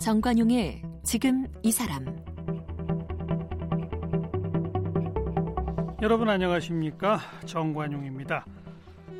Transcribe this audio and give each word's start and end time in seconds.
정관용의 0.00 0.80
지금 1.04 1.46
이 1.62 1.70
사람 1.70 2.06
여러분 6.00 6.30
안녕하십니까 6.30 7.20
정관용입니다. 7.44 8.46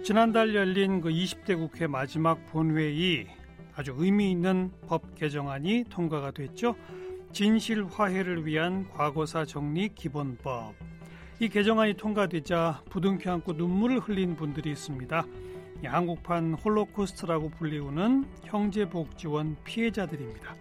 지난달 0.02 0.54
열린 0.54 1.02
그 1.02 1.10
20대 1.10 1.58
국회 1.58 1.86
마지막 1.86 2.46
본회의 2.46 3.26
아주 3.76 3.94
의미 3.98 4.30
있는 4.30 4.70
법 4.86 5.14
개정안이 5.16 5.84
통과가 5.90 6.30
됐죠. 6.30 6.74
진실 7.30 7.84
화해를 7.84 8.46
위한 8.46 8.88
과거사 8.88 9.44
정리 9.44 9.90
기본법. 9.94 10.72
이 11.40 11.50
개정안이 11.50 11.92
통과되자 11.98 12.84
부둥켜 12.88 13.32
안고 13.32 13.52
눈물을 13.52 13.98
흘린 13.98 14.34
분들이 14.34 14.70
있습니다. 14.70 15.26
한국판 15.86 16.54
홀로코스트라고 16.54 17.50
불리우는 17.50 18.26
형제복지원 18.44 19.56
피해자들입니다. 19.64 20.54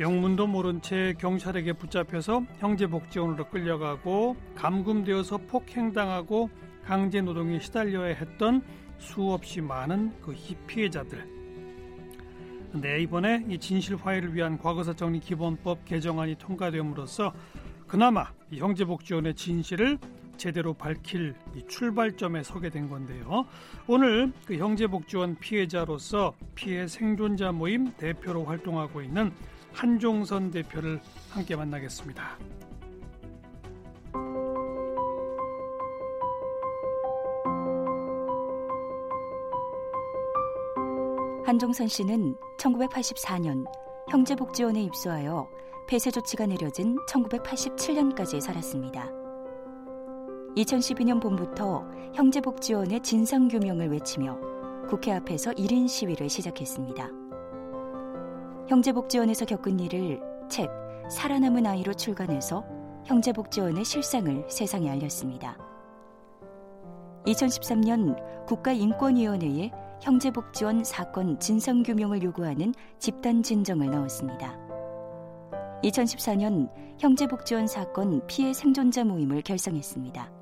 영문도 0.00 0.46
모른 0.46 0.80
채 0.80 1.14
경찰에게 1.18 1.74
붙잡혀서 1.74 2.44
형제복지원으로 2.58 3.48
끌려가고 3.50 4.36
감금되어서 4.54 5.38
폭행당하고 5.48 6.48
강제노동에 6.84 7.60
시달려야 7.60 8.14
했던 8.14 8.62
수없이 8.98 9.60
많은 9.60 10.12
그 10.22 10.34
피해자들. 10.66 11.40
네, 12.72 13.02
이번에 13.02 13.44
이 13.48 13.58
진실 13.58 13.96
화해를 13.96 14.34
위한 14.34 14.56
과거사 14.56 14.94
정리 14.94 15.20
기본법 15.20 15.84
개정안이 15.84 16.36
통과됨으로써 16.36 17.32
그나마 17.86 18.32
이 18.50 18.58
형제복지원의 18.58 19.34
진실을 19.34 19.98
제대로 20.40 20.72
밝힐 20.72 21.34
이 21.54 21.62
출발점에 21.68 22.42
서게 22.42 22.70
된 22.70 22.88
건데요. 22.88 23.44
오늘 23.86 24.32
그 24.46 24.56
형제복지원 24.56 25.36
피해자로서 25.38 26.32
피해 26.54 26.88
생존자 26.88 27.52
모임 27.52 27.92
대표로 27.92 28.44
활동하고 28.46 29.02
있는 29.02 29.32
한종선 29.72 30.50
대표를 30.50 30.98
함께 31.28 31.54
만나겠습니다. 31.54 32.38
한종선 41.44 41.86
씨는 41.86 42.34
1984년 42.58 43.66
형제복지원에 44.08 44.82
입소하여 44.84 45.50
폐쇄 45.86 46.10
조치가 46.10 46.46
내려진 46.46 46.96
1987년까지 47.06 48.40
살았습니다. 48.40 49.19
2012년 50.56 51.20
봄부터 51.20 51.86
형제복지원의 52.14 53.00
진상규명을 53.00 53.90
외치며 53.90 54.36
국회 54.88 55.12
앞에서 55.12 55.52
1인 55.52 55.88
시위를 55.88 56.28
시작했습니다. 56.28 57.08
형제복지원에서 58.68 59.44
겪은 59.44 59.78
일을 59.78 60.20
책 60.48 60.68
살아남은 61.08 61.66
아이로 61.66 61.94
출간해서 61.94 62.64
형제복지원의 63.04 63.84
실상을 63.84 64.46
세상에 64.48 64.90
알렸습니다. 64.90 65.56
2013년 67.26 68.46
국가인권위원회에 68.46 69.70
형제복지원 70.00 70.82
사건 70.82 71.38
진상규명을 71.38 72.22
요구하는 72.22 72.74
집단 72.98 73.42
진정을 73.42 73.90
넣었습니다. 73.90 74.58
2014년 75.84 76.70
형제복지원 76.98 77.66
사건 77.66 78.26
피해 78.26 78.52
생존자 78.52 79.04
모임을 79.04 79.42
결성했습니다. 79.42 80.39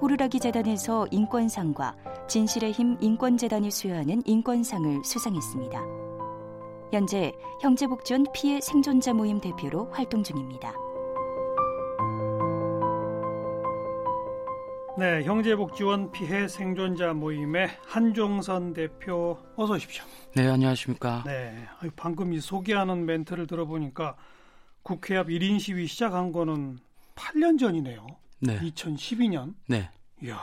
호루라기 0.00 0.40
재단에서 0.40 1.06
인권상과 1.10 1.96
진실의 2.28 2.72
힘 2.72 2.98
인권재단이 3.00 3.70
수여하는 3.70 4.22
인권상을 4.26 5.02
수상했습니다. 5.04 5.80
현재 6.92 7.32
형제복지원 7.62 8.26
피해 8.34 8.60
생존자 8.60 9.14
모임 9.14 9.40
대표로 9.40 9.90
활동 9.90 10.22
중입니다. 10.22 10.74
네, 14.98 15.24
형제복지원 15.24 16.10
피해 16.10 16.46
생존자 16.48 17.12
모임의 17.12 17.68
한종선 17.86 18.72
대표 18.74 19.38
어서 19.56 19.74
오십시오. 19.74 20.04
네, 20.34 20.46
안녕하십니까. 20.48 21.22
네, 21.26 21.54
방금 21.96 22.32
이 22.32 22.40
소개하는 22.40 23.04
멘트를 23.06 23.46
들어보니까 23.46 24.16
국회 24.82 25.16
앞 25.16 25.28
1인 25.28 25.58
시위 25.58 25.86
시작한 25.86 26.32
거는 26.32 26.78
8년 27.14 27.58
전이네요. 27.58 28.06
네. 28.40 28.58
2012년. 28.60 29.54
네. 29.68 29.90
이야. 30.22 30.40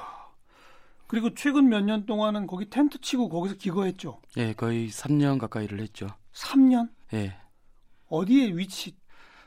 그리고 1.08 1.34
최근 1.36 1.70
몇 1.70 1.82
년 1.84 2.06
동안은 2.06 2.48
거기 2.48 2.70
텐트 2.70 3.00
치고 3.00 3.30
거기서 3.30 3.56
기거했죠. 3.56 4.20
네, 4.36 4.54
거의 4.54 4.90
3년 4.90 5.38
가까이를 5.40 5.80
했죠. 5.82 6.08
3년? 6.34 6.90
네. 7.12 7.36
어디에 8.10 8.48
위치? 8.54 8.96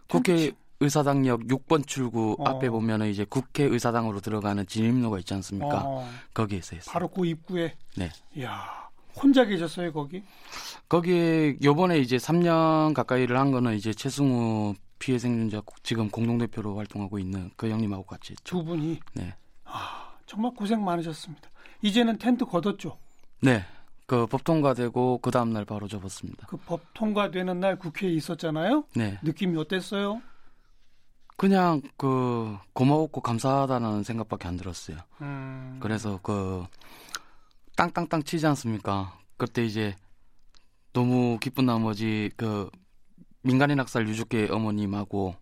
국회 0.08 0.52
의사당역 0.78 1.40
6번 1.48 1.86
출구 1.86 2.36
어. 2.38 2.48
앞에 2.48 2.70
보면은 2.70 3.08
이제 3.08 3.24
국회 3.28 3.64
의사당으로 3.64 4.20
들어가는 4.20 4.64
진입로가 4.66 5.18
있지 5.20 5.34
않습니까? 5.34 5.82
어. 5.84 6.08
거기에서 6.34 6.76
했어요. 6.76 6.92
바로 6.92 7.08
그 7.08 7.26
입구에. 7.26 7.74
네. 7.96 8.10
이야. 8.36 8.86
혼자 9.20 9.44
계셨어요, 9.46 9.92
거기? 9.92 10.22
거기에 10.88 11.56
요번에 11.64 11.98
이제 11.98 12.18
3년 12.18 12.92
가까이를 12.94 13.38
한 13.38 13.50
거는 13.50 13.74
이제 13.74 13.92
최승우 13.94 14.74
피해 14.98 15.18
생존자 15.18 15.62
지금 15.82 16.08
공동대표로 16.10 16.76
활동하고 16.76 17.18
있는 17.18 17.50
그 17.56 17.68
형님하고 17.70 18.04
같이. 18.04 18.34
두 18.44 18.64
분이? 18.64 19.00
네. 19.14 19.34
아, 19.64 20.14
정말 20.26 20.52
고생 20.54 20.84
많으셨습니다. 20.84 21.48
이제는 21.82 22.18
텐트 22.18 22.44
걷었죠? 22.44 22.98
네. 23.42 23.64
그 24.06 24.26
법 24.28 24.44
통과되고 24.44 25.18
그 25.18 25.30
다음 25.32 25.52
날 25.52 25.64
바로 25.64 25.88
접었습니다. 25.88 26.46
그 26.46 26.56
법 26.58 26.80
통과되는 26.94 27.58
날 27.58 27.76
국회에 27.78 28.10
있었잖아요. 28.12 28.84
네. 28.94 29.18
느낌이 29.22 29.56
어땠어요? 29.58 30.22
그냥 31.36 31.82
그 31.96 32.56
고마웠고 32.72 33.20
감사하다는 33.20 34.04
생각밖에 34.04 34.48
안 34.48 34.56
들었어요. 34.56 34.96
음. 35.20 35.78
그래서 35.82 36.18
그 36.22 36.64
땅땅땅 37.76 38.22
치지 38.22 38.46
않습니까? 38.46 39.18
그때 39.36 39.64
이제 39.64 39.94
너무 40.94 41.38
기쁜 41.40 41.66
나머지 41.66 42.30
그 42.36 42.70
민간인 43.46 43.78
학살 43.78 44.08
유족계 44.08 44.48
어머님하고 44.50 45.36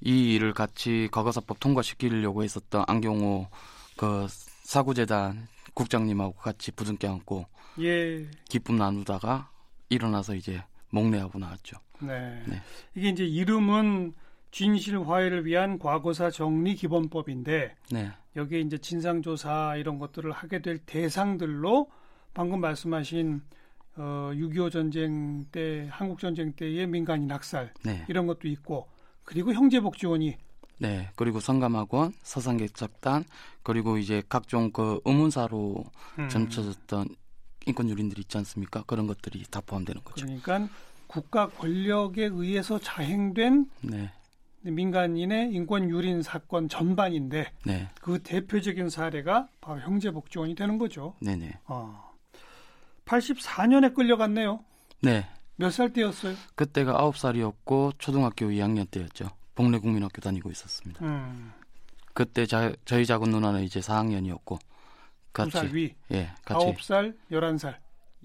이 0.00 0.34
일을 0.34 0.54
같이 0.54 1.08
과거사법 1.10 1.58
통과시키려고 1.58 2.44
했었던 2.44 2.84
안경호 2.86 3.48
그 3.96 4.26
사구재단 4.62 5.48
국장님하고 5.74 6.34
같이 6.34 6.70
부둥켜 6.70 7.10
안고 7.10 7.46
예. 7.80 8.28
기쁨 8.48 8.76
나누다가 8.76 9.50
일어나서 9.88 10.36
이제 10.36 10.62
목례하고 10.90 11.40
나왔죠. 11.40 11.78
네. 12.00 12.42
네. 12.46 12.62
이게 12.94 13.08
이제 13.08 13.24
이름은 13.24 14.14
진실 14.52 15.00
화해를 15.00 15.44
위한 15.44 15.80
과거사 15.80 16.30
정리 16.30 16.76
기본법인데 16.76 17.74
네. 17.90 18.12
여기에 18.36 18.60
이제 18.60 18.78
진상 18.78 19.20
조사 19.20 19.74
이런 19.76 19.98
것들을 19.98 20.30
하게 20.30 20.62
될 20.62 20.78
대상들로 20.78 21.90
방금 22.34 22.60
말씀하신 22.60 23.42
어, 23.96 24.30
6.25 24.34 24.72
전쟁 24.72 25.44
때 25.52 25.88
한국 25.90 26.18
전쟁 26.18 26.52
때의 26.52 26.86
민간인 26.86 27.30
학살 27.30 27.72
네. 27.84 28.04
이런 28.08 28.26
것도 28.26 28.48
있고 28.48 28.88
그리고 29.24 29.52
형제복지원이 29.52 30.36
네 30.78 31.10
그리고 31.14 31.40
성감학원 31.40 32.12
서상개척단 32.22 33.24
그리고 33.62 33.98
이제 33.98 34.22
각종 34.28 34.72
그 34.72 35.00
의문사로 35.04 35.84
음. 36.18 36.28
점쳐졌던 36.28 37.08
인권 37.66 37.88
유린들이 37.88 38.22
있지 38.22 38.38
않습니까 38.38 38.82
그런 38.86 39.06
것들이 39.06 39.44
다 39.50 39.60
포함되는 39.64 40.02
거죠. 40.02 40.26
그러니까 40.26 40.68
국가 41.06 41.46
권력에 41.48 42.24
의해서 42.24 42.78
자행된 42.78 43.66
네. 43.82 44.10
민간인의 44.62 45.52
인권 45.52 45.90
유린 45.90 46.22
사건 46.22 46.68
전반인데 46.68 47.52
네. 47.66 47.90
그 48.00 48.22
대표적인 48.22 48.88
사례가 48.88 49.48
바로 49.60 49.80
형제복지원이 49.80 50.54
되는 50.54 50.78
거죠. 50.78 51.14
네네. 51.20 51.58
어. 51.66 52.11
84년에 53.20 53.94
끌려갔네요. 53.94 54.60
네. 55.02 55.28
몇 55.56 55.70
살 55.70 55.92
때였어요? 55.92 56.34
그때가 56.54 56.94
9살이었고 56.94 57.98
초등학교 57.98 58.46
2학년 58.46 58.90
때였죠. 58.90 59.28
복례국민학교 59.54 60.20
다니고 60.22 60.50
있었습니다. 60.50 61.04
음. 61.04 61.52
그때 62.14 62.46
자, 62.46 62.72
저희 62.84 63.04
작은 63.06 63.30
누나는 63.30 63.62
이제 63.62 63.80
4학년이었고 63.80 64.58
같이 65.32 65.50
2살 65.50 65.72
위. 65.72 65.94
예, 66.12 66.32
같이 66.44 66.64
9살, 66.66 67.14
11살. 67.30 67.76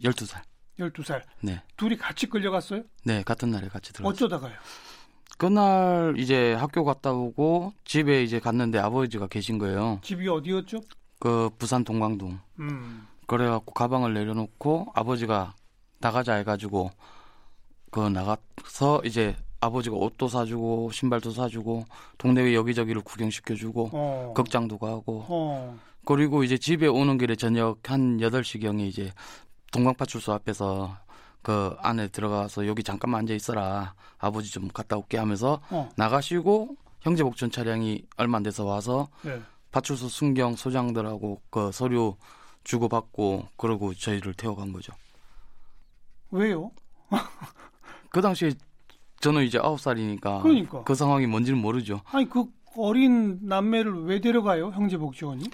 12살. 0.03 0.41
12살. 0.79 1.21
네. 1.41 1.61
둘이 1.75 1.97
같이 1.97 2.27
끌려갔어요? 2.27 2.83
네, 3.03 3.23
같은 3.23 3.51
날에 3.51 3.67
같이 3.67 3.91
들어갔어요. 3.93 4.25
어쩌다가요? 4.27 4.57
그날 5.37 6.15
이제 6.17 6.53
학교 6.53 6.83
갔다 6.83 7.11
오고 7.11 7.73
집에 7.85 8.23
이제 8.23 8.39
갔는데 8.39 8.79
아버지가 8.79 9.27
계신 9.27 9.57
거예요. 9.59 9.99
집이 10.03 10.27
어디였죠? 10.27 10.81
그 11.19 11.49
부산 11.57 11.83
동광동. 11.83 12.39
음. 12.59 13.07
그래갖고 13.27 13.73
가방을 13.73 14.13
내려놓고 14.13 14.87
아버지가 14.95 15.53
나가자 15.99 16.35
해가지고 16.35 16.91
그 17.91 17.99
나가서 17.99 19.01
이제 19.05 19.35
아버지가 19.59 19.95
옷도 19.95 20.27
사주고 20.27 20.91
신발도 20.91 21.31
사주고 21.31 21.85
동네 22.17 22.53
여기저기를 22.53 23.01
구경시켜주고 23.01 23.89
어. 23.93 24.33
극장도 24.35 24.77
가고 24.77 25.25
어. 25.27 25.77
그리고 26.05 26.43
이제 26.43 26.57
집에 26.57 26.87
오는 26.87 27.17
길에 27.17 27.35
저녁 27.35 27.89
한 27.89 28.17
8시경에 28.17 28.87
이제 28.87 29.11
동광파출소 29.73 30.31
앞에서 30.33 30.97
그 31.41 31.75
안에 31.79 32.07
들어가서 32.07 32.67
여기 32.67 32.83
잠깐만 32.83 33.19
앉아 33.21 33.33
있어라. 33.33 33.93
아버지 34.17 34.51
좀 34.51 34.67
갔다 34.69 34.97
올게 34.97 35.17
하면서 35.17 35.61
어. 35.69 35.89
나가시고 35.95 36.75
형제 37.01 37.23
복전 37.23 37.51
차량이 37.51 38.03
얼마 38.17 38.37
안 38.37 38.43
돼서 38.43 38.65
와서 38.65 39.07
네. 39.21 39.41
파출소 39.71 40.07
순경 40.07 40.55
소장들하고 40.55 41.41
그 41.49 41.71
서류 41.71 42.15
주고받고 42.71 43.47
그러고 43.55 43.93
저희를 43.93 44.33
태워간 44.33 44.73
거죠. 44.73 44.91
왜요? 46.31 46.71
그 48.09 48.21
당시에 48.21 48.51
저는 49.21 49.43
이제 49.43 49.57
아홉 49.57 49.79
살이니까 49.79 50.41
그러니까. 50.41 50.83
그 50.83 50.93
상황이 50.93 51.25
뭔지는 51.25 51.59
모르죠. 51.59 52.01
아니 52.11 52.29
그 52.29 52.45
어린 52.75 53.39
남매를 53.41 54.03
왜 54.03 54.19
데려가요? 54.19 54.69
형제복지원이? 54.71 55.49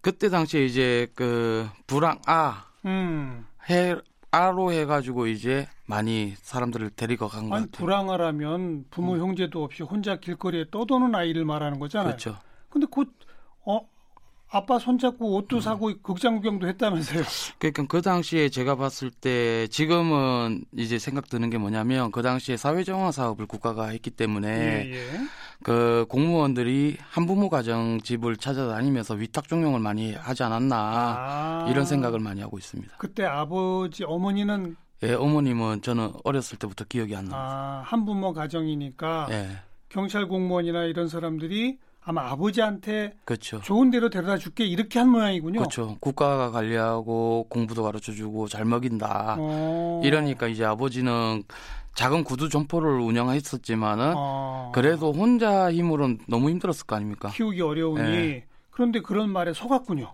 그때 0.00 0.30
당시에 0.30 0.64
이제 0.64 1.06
그 1.14 1.68
불황 1.86 2.18
아 2.26 2.64
음. 2.86 3.46
해 3.68 3.94
아로 4.30 4.72
해가지고 4.72 5.26
이제 5.26 5.68
많이 5.86 6.34
사람들을 6.40 6.90
데리고 6.90 7.28
간 7.28 7.44
것 7.44 7.50
같아요. 7.50 7.68
불황하라면 7.72 8.86
부모 8.90 9.18
형제도 9.18 9.62
없이 9.62 9.82
혼자 9.82 10.16
길거리에 10.18 10.66
떠도는 10.70 11.14
아이를 11.14 11.44
말하는 11.44 11.78
거잖아요. 11.78 12.12
그렇죠. 12.16 12.38
근데 12.70 12.86
곧 12.90 13.12
어, 13.66 13.80
아빠 14.52 14.80
손잡고 14.80 15.36
옷도 15.36 15.56
음. 15.56 15.60
사고 15.60 15.92
극장 16.02 16.36
구경도 16.36 16.66
했다면서요. 16.66 17.22
그러니까 17.58 17.84
그 17.86 18.02
당시에 18.02 18.48
제가 18.48 18.74
봤을 18.74 19.10
때 19.10 19.68
지금은 19.68 20.64
이제 20.76 20.98
생각 20.98 21.28
드는 21.28 21.50
게 21.50 21.58
뭐냐면 21.58 22.10
그 22.10 22.20
당시에 22.20 22.56
사회정화 22.56 23.12
사업을 23.12 23.46
국가가 23.46 23.88
했기 23.88 24.10
때문에 24.10 24.48
예, 24.48 24.92
예. 24.92 25.06
그 25.62 26.04
공무원들이 26.08 26.96
한부모 27.00 27.48
가정 27.48 28.00
집을 28.00 28.36
찾아다니면서 28.38 29.14
위탁 29.14 29.46
종용을 29.46 29.78
많이 29.78 30.14
하지 30.14 30.42
않았나 30.42 30.76
아. 30.76 31.66
이런 31.70 31.84
생각을 31.84 32.18
많이 32.18 32.40
하고 32.40 32.58
있습니다. 32.58 32.96
그때 32.98 33.24
아버지 33.24 34.02
어머니는 34.02 34.76
예, 35.04 35.14
어머님은 35.14 35.82
저는 35.82 36.12
어렸을 36.24 36.58
때부터 36.58 36.84
기억이 36.86 37.14
안 37.14 37.26
납니다. 37.26 37.38
아, 37.38 37.82
한부모 37.86 38.32
가정이니까 38.32 39.28
예, 39.30 39.48
경찰 39.88 40.26
공무원이나 40.26 40.84
이런 40.84 41.08
사람들이 41.08 41.78
아마 42.02 42.30
아버지한테 42.30 43.14
그렇죠. 43.24 43.60
좋은 43.60 43.90
데로 43.90 44.08
데려다 44.08 44.38
줄게 44.38 44.64
이렇게 44.64 44.98
한 44.98 45.10
모양이군요. 45.10 45.60
그렇죠. 45.60 45.96
국가가 46.00 46.50
관리하고 46.50 47.46
공부도 47.48 47.82
가르쳐 47.82 48.12
주고 48.12 48.48
잘 48.48 48.64
먹인다. 48.64 49.36
어. 49.38 50.00
이러니까 50.02 50.48
이제 50.48 50.64
아버지는 50.64 51.42
작은 51.94 52.24
구두 52.24 52.48
점포를 52.48 53.00
운영했었지만은 53.00 54.14
어. 54.16 54.72
그래도 54.74 55.12
혼자 55.12 55.70
힘으로는 55.70 56.20
너무 56.26 56.48
힘들었을 56.50 56.86
거 56.86 56.96
아닙니까? 56.96 57.28
키우기 57.28 57.60
어려우니 57.60 58.02
예. 58.02 58.44
그런데 58.70 59.00
그런 59.00 59.30
말에 59.30 59.52
속았군요. 59.52 60.12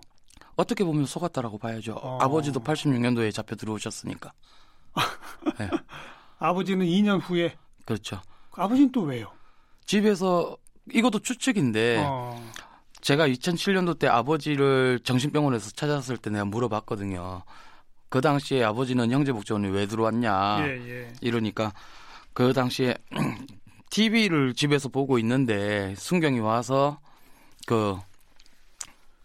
어떻게 0.57 0.83
보면 0.83 1.05
속았다라고 1.05 1.57
봐야죠. 1.57 1.93
어. 2.01 2.17
아버지도 2.19 2.59
86년도에 2.59 3.33
잡혀 3.33 3.55
들어오셨으니까. 3.55 4.33
네, 5.59 5.69
아버지는 6.39 6.85
2년 6.85 7.21
후에 7.21 7.55
그렇죠. 7.85 8.19
아버지는 8.51 8.91
또 8.91 9.03
왜요? 9.03 9.31
집에서 9.85 10.57
이것도 10.93 11.19
추측인데 11.19 12.03
어. 12.05 12.41
제가 13.01 13.27
2007년도 13.27 13.99
때 13.99 14.07
아버지를 14.07 14.99
정신병원에서 15.03 15.71
찾았을 15.71 16.17
때 16.17 16.29
내가 16.29 16.45
물어봤거든요. 16.45 17.43
그 18.09 18.21
당시에 18.21 18.63
아버지는 18.63 19.11
형제 19.11 19.31
복지원에 19.31 19.67
왜 19.69 19.85
들어왔냐 19.85 20.65
예, 20.65 20.89
예. 20.89 21.13
이러니까 21.21 21.73
그 22.33 22.53
당시에 22.53 22.95
TV를 23.89 24.53
집에서 24.53 24.89
보고 24.89 25.19
있는데 25.19 25.93
순경이 25.97 26.39
와서 26.39 26.99
그 27.65 27.97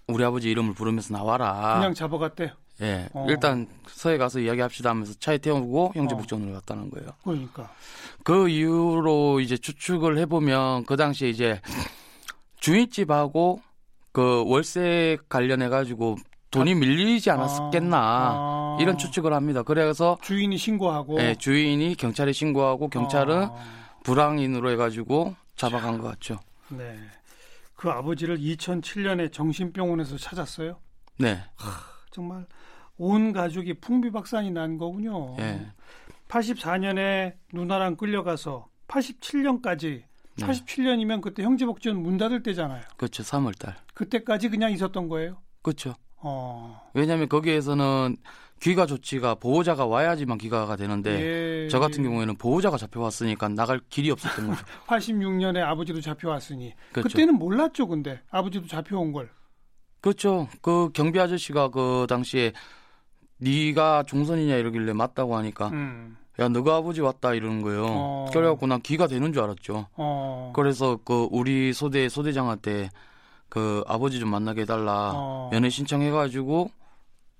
우리 0.09 0.25
아버지 0.25 0.50
이름을 0.50 0.75
부르면서 0.75 1.14
나와라. 1.14 1.75
그냥 1.79 1.94
잡아갔대. 1.94 2.53
예, 2.82 3.08
어. 3.12 3.26
일단 3.29 3.67
서해 3.87 4.19
가서 4.19 4.40
이야기합시다 4.40 4.90
하면서 4.90 5.14
차에 5.14 5.38
태우고 5.38 5.93
형제복지원으로 5.94 6.52
갔다는 6.55 6.90
거예요. 6.90 7.11
그러니까. 7.23 7.70
그 8.25 8.49
이후로 8.49 9.40
이제 9.40 9.56
추측을 9.56 10.19
해보면 10.19 10.84
그 10.84 10.96
당시에 10.96 11.31
이제 11.31 11.61
주인집하고 12.56 13.61
그 14.12 14.44
월세 14.46 15.17
관련해 15.29 15.69
가지고 15.69 16.17
돈이 16.50 16.75
밀리지 16.75 17.31
않았겠나 17.31 17.99
아. 17.99 18.76
이런 18.81 18.99
추측을 18.99 19.32
합니다. 19.32 19.62
그래서 19.62 20.19
주인이 20.23 20.56
신고하고 20.56 21.19
예, 21.20 21.35
주인이 21.35 21.94
경찰에 21.94 22.32
신고하고 22.32 22.88
경찰은 22.88 23.44
어. 23.44 23.58
불황인으로 24.05 24.70
해가지고 24.70 25.35
잡아간 25.56 25.99
것 25.99 26.08
같죠. 26.08 26.38
네. 26.69 26.99
그 27.75 27.90
아버지를 27.90 28.38
2007년에 28.38 29.32
정신병원에서 29.32 30.17
찾았어요. 30.17 30.78
네, 31.19 31.43
정말 32.12 32.46
온 32.98 33.32
가족이 33.32 33.74
풍비박산이 33.74 34.50
난 34.50 34.78
거군요. 34.78 35.36
예, 35.38 35.66
84년에 36.28 37.34
누나랑 37.52 37.96
끌려가서 37.96 38.68
87년까지 38.88 40.02
네. 40.36 40.46
87년이면 40.46 41.20
그때 41.20 41.42
형제복지원 41.42 42.02
문 42.02 42.16
닫을 42.16 42.42
때잖아요. 42.42 42.82
그렇죠. 42.96 43.22
3월 43.22 43.58
달. 43.58 43.76
그때까지 43.94 44.48
그냥 44.48 44.72
있었던 44.72 45.08
거예요. 45.08 45.36
그렇죠. 45.62 45.94
어. 46.16 46.80
왜냐하면 46.94 47.28
거기에서는 47.28 48.16
귀가 48.60 48.86
조치가 48.86 49.34
보호자가 49.34 49.86
와야지만 49.86 50.38
귀가가 50.38 50.76
되는데 50.76 51.64
예, 51.64 51.68
저 51.68 51.80
같은 51.80 52.04
예. 52.04 52.08
경우에는 52.08 52.36
보호자가 52.36 52.76
잡혀왔으니까 52.78 53.48
나갈 53.48 53.80
길이 53.88 54.10
없었던 54.10 54.46
거죠. 54.48 54.64
86년에 54.86 55.58
아버지도 55.58 56.00
잡혀왔으니 56.00 56.72
그렇죠. 56.92 57.08
그때는 57.08 57.34
몰랐죠, 57.34 57.88
근데 57.88 58.20
아버지도 58.30 58.68
잡혀온 58.68 59.12
걸. 59.12 59.30
그렇죠. 60.00 60.48
그 60.62 60.90
경비 60.92 61.18
아저씨가 61.18 61.70
그 61.70 62.06
당시에 62.08 62.52
네가 63.42 64.04
종선이냐 64.04 64.56
이러길래 64.56 64.92
맞다고 64.92 65.36
하니까 65.36 65.68
음. 65.68 66.16
야 66.38 66.48
너가 66.48 66.76
아버지 66.76 67.00
왔다 67.00 67.34
이러는 67.34 67.62
거예요. 67.62 67.86
어. 67.88 68.26
그래갖고 68.32 68.66
난 68.66 68.80
귀가 68.80 69.06
되는 69.06 69.32
줄 69.32 69.42
알았죠. 69.42 69.88
어. 69.96 70.52
그래서 70.54 70.98
그 71.04 71.28
우리 71.30 71.72
소대 71.72 72.08
소대장한테 72.08 72.88
그 73.48 73.84
아버지 73.86 74.18
좀 74.18 74.30
만나게 74.30 74.62
해달라 74.62 75.12
어. 75.14 75.50
연애 75.52 75.68
신청해가지고 75.68 76.70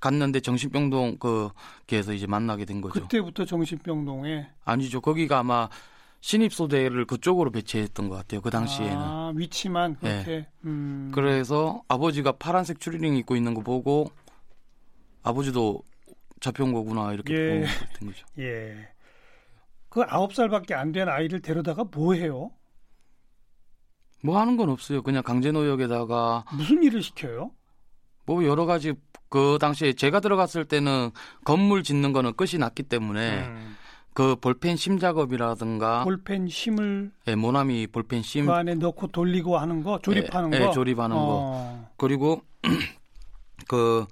갔는데 0.01 0.41
정신병동 0.41 1.19
그 1.21 1.49
걔에서 1.87 2.13
이제 2.13 2.27
만나게 2.27 2.65
된 2.65 2.81
거죠. 2.81 3.01
그때부터 3.01 3.45
정신병동에 3.45 4.49
아니죠. 4.65 5.01
거기가 5.01 5.39
아마 5.39 5.69
신입 6.21 6.53
소대를 6.53 7.05
그쪽으로 7.07 7.51
배치했던 7.51 8.09
것 8.09 8.17
같아요. 8.17 8.41
그 8.41 8.51
당시에는. 8.51 8.97
아, 8.97 9.33
위치만 9.35 9.97
그렇게. 9.97 10.47
음. 10.65 11.11
그래서 11.15 11.83
아버지가 11.89 12.33
파란색 12.33 12.79
추리닝 12.81 13.17
입고 13.17 13.37
있는 13.37 13.55
거 13.55 13.61
보고 13.61 14.11
아버지도 15.23 15.83
잡혀온 16.43 16.73
거구나 16.75 17.13
이렇게 17.15 17.33
예. 17.35 17.61
보고 17.61 17.67
된 17.99 18.09
거죠. 18.09 18.27
예. 18.39 18.89
그 19.89 20.03
아홉 20.09 20.35
살밖에 20.35 20.75
안 20.75 20.93
된 20.93 21.09
아이를 21.09 21.41
데려다가 21.41 21.85
뭐 21.85 22.15
해요? 22.15 22.51
뭐 24.23 24.39
하는 24.39 24.57
건 24.57 24.69
없어요. 24.71 25.03
그냥 25.03 25.23
강제노역에다가 25.23 26.45
무슨 26.53 26.83
일을 26.83 27.03
시켜요? 27.03 27.51
뭐 28.25 28.45
여러 28.45 28.67
가지 28.67 28.93
그 29.29 29.59
당시에 29.61 29.95
제가 29.95 30.21
들어갔을 30.21 30.65
때는 30.65 31.11
건물 31.45 31.83
짓는 31.83 32.13
거는 32.13 32.35
끝이 32.35 32.59
났기 32.59 32.85
때문에 32.85 33.41
음. 33.47 33.77
그 34.15 34.37
볼펜 34.37 34.77
심 34.77 34.99
작업이라든가 34.99 36.05
볼펜 36.05 36.47
심을 36.47 37.11
예, 37.27 37.35
모나미 37.35 37.87
볼펜 37.87 38.23
심 38.23 38.47
그 38.47 38.53
안에 38.53 38.75
넣고 38.75 39.07
돌리고 39.09 39.57
하는 39.59 39.83
거, 39.83 39.99
조립하는 40.01 40.53
예, 40.53 40.59
거. 40.61 40.67
예, 40.69 40.71
조립하는 40.73 41.17
거 41.17 41.23
어. 41.25 41.91
그리고 41.97 42.43
그, 43.69 44.07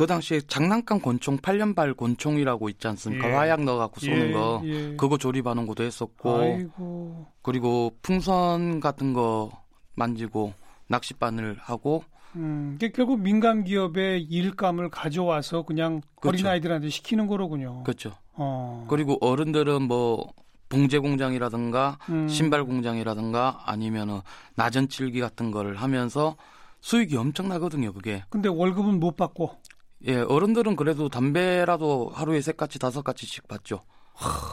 그 0.00 0.06
당시에 0.06 0.40
장난감 0.40 0.98
권총 0.98 1.36
8년발 1.36 1.94
권총이라고 1.94 2.70
있지 2.70 2.88
않습니까? 2.88 3.28
예. 3.28 3.34
화약 3.34 3.64
넣어갖고 3.64 4.00
쏘는 4.00 4.28
예, 4.28 4.32
거. 4.32 4.62
예. 4.64 4.96
그거 4.96 5.18
조립하는 5.18 5.66
것도 5.66 5.82
했었고, 5.82 6.36
아이고. 6.38 7.26
그리고 7.42 7.94
풍선 8.00 8.80
같은 8.80 9.12
거 9.12 9.50
만지고, 9.96 10.54
낚싯바늘 10.88 11.58
하고, 11.60 12.02
음, 12.34 12.76
이게 12.76 12.92
결국 12.92 13.20
민간 13.20 13.62
기업의 13.62 14.22
일감을 14.22 14.88
가져와서 14.88 15.64
그냥 15.64 16.00
그렇죠. 16.18 16.28
어린 16.34 16.46
아이들한테 16.46 16.88
시키는 16.88 17.26
거로군요. 17.26 17.82
그렇죠. 17.82 18.14
어. 18.32 18.86
그리고 18.88 19.18
어른들은 19.20 19.82
뭐, 19.82 20.32
봉제 20.70 20.98
공장이라든가, 21.00 21.98
음. 22.08 22.26
신발 22.26 22.64
공장이라든가, 22.64 23.64
아니면은 23.66 24.22
나전 24.54 24.88
칠기 24.88 25.20
같은 25.20 25.50
거를 25.50 25.76
하면서 25.76 26.36
수익이 26.80 27.18
엄청나거든요, 27.18 27.92
그게. 27.92 28.24
근데 28.30 28.48
월급은 28.48 28.98
못 28.98 29.18
받고. 29.18 29.60
예, 30.06 30.16
어른들은 30.20 30.76
그래도 30.76 31.08
담배라도 31.08 32.10
하루에 32.14 32.40
세 32.40 32.52
가지, 32.52 32.78
다섯 32.78 33.02
가지씩 33.02 33.48
받죠. 33.48 33.84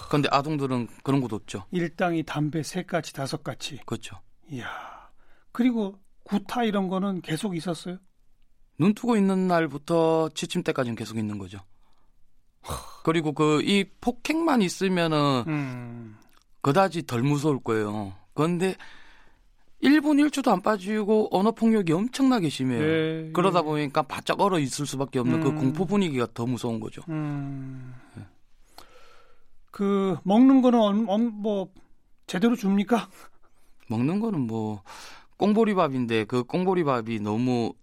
근데 0.09 0.29
아동들은 0.31 0.87
그런 1.03 1.21
것도 1.21 1.35
없죠. 1.35 1.65
일당이 1.71 2.23
담배 2.23 2.63
세 2.63 2.83
가지, 2.83 3.13
다섯 3.13 3.43
가지. 3.43 3.79
그렇죠. 3.85 4.19
이야. 4.49 4.67
그리고 5.51 5.95
구타 6.23 6.63
이런 6.63 6.87
거는 6.89 7.21
계속 7.21 7.55
있었어요? 7.55 7.97
눈 8.79 8.93
뜨고 8.93 9.17
있는 9.17 9.47
날부터 9.47 10.29
취침 10.35 10.63
때까지는 10.63 10.95
계속 10.95 11.17
있는 11.17 11.37
거죠. 11.37 11.59
그리고 13.03 13.31
그 13.33 13.61
이 13.61 13.85
폭행만 14.01 14.61
있으면은 14.61 15.43
음. 15.47 16.17
그다지 16.61 17.05
덜 17.07 17.23
무서울 17.23 17.59
거예요. 17.61 18.13
그런데 18.33 18.75
1분 19.83 20.19
1초도 20.29 20.51
안 20.51 20.61
빠지고 20.61 21.29
언어 21.31 21.51
폭력이 21.51 21.93
엄청나게 21.93 22.49
심해요. 22.49 22.81
예, 22.81 23.31
그러다 23.33 23.59
예. 23.59 23.63
보니까 23.63 24.01
바짝 24.01 24.41
얼어 24.41 24.57
있을 24.59 24.85
수밖에 24.87 25.19
없는 25.19 25.41
그 25.41 25.49
음. 25.49 25.55
공포 25.55 25.85
분위기가 25.85 26.27
더 26.33 26.45
무서운 26.45 26.79
거죠. 26.79 27.01
음. 27.09 27.93
그 29.71 30.17
먹는 30.23 30.61
거는 30.61 30.79
얼- 30.79 31.05
얼- 31.07 31.29
뭐 31.31 31.69
제대로 32.25 32.55
줍니까? 32.55 33.07
먹는 33.87 34.19
거는 34.19 34.41
뭐 34.41 34.81
꽁보리밥인데 35.37 36.25
그 36.25 36.43
꽁보리밥이 36.43 37.19
너무 37.19 37.73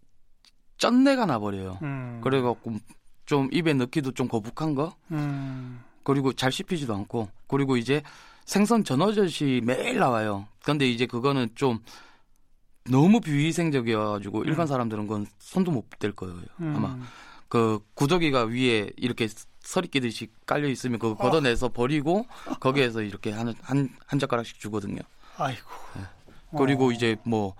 쩐내가 0.78 1.26
나버려요. 1.26 1.78
음. 1.82 2.20
그래갖고 2.24 2.74
좀 3.26 3.48
입에 3.52 3.72
넣기도 3.74 4.10
좀 4.10 4.26
거북한 4.26 4.74
거 4.74 4.96
음. 5.12 5.80
그리고 6.02 6.32
잘 6.32 6.50
씹히지도 6.50 6.92
않고 6.94 7.28
그리고 7.46 7.76
이제 7.76 8.02
생선 8.44 8.84
전어젓이 8.84 9.62
매일 9.64 9.98
나와요. 9.98 10.46
근데 10.62 10.88
이제 10.88 11.06
그거는 11.06 11.48
좀 11.54 11.80
너무 12.90 13.20
비위생적이어가지고 13.20 14.40
음. 14.40 14.44
일반 14.46 14.66
사람들은 14.66 15.06
그건 15.06 15.26
손도 15.38 15.70
못 15.70 15.84
댈 15.98 16.12
거예요. 16.12 16.36
음. 16.60 16.74
아마 16.76 16.98
그 17.48 17.80
구더기가 17.94 18.44
위에 18.44 18.90
이렇게 18.96 19.28
서리 19.60 19.88
끼듯이 19.88 20.28
깔려 20.44 20.68
있으면 20.68 20.98
그거 20.98 21.14
걷어내서 21.16 21.68
버리고 21.70 22.26
거기에서 22.60 23.00
이렇게 23.02 23.30
한한 23.32 23.88
한 24.06 24.18
젓가락씩 24.18 24.58
주거든요. 24.60 25.00
아이고. 25.38 25.60
그리고 26.58 26.88
어. 26.88 26.92
이제 26.92 27.16
뭐 27.24 27.54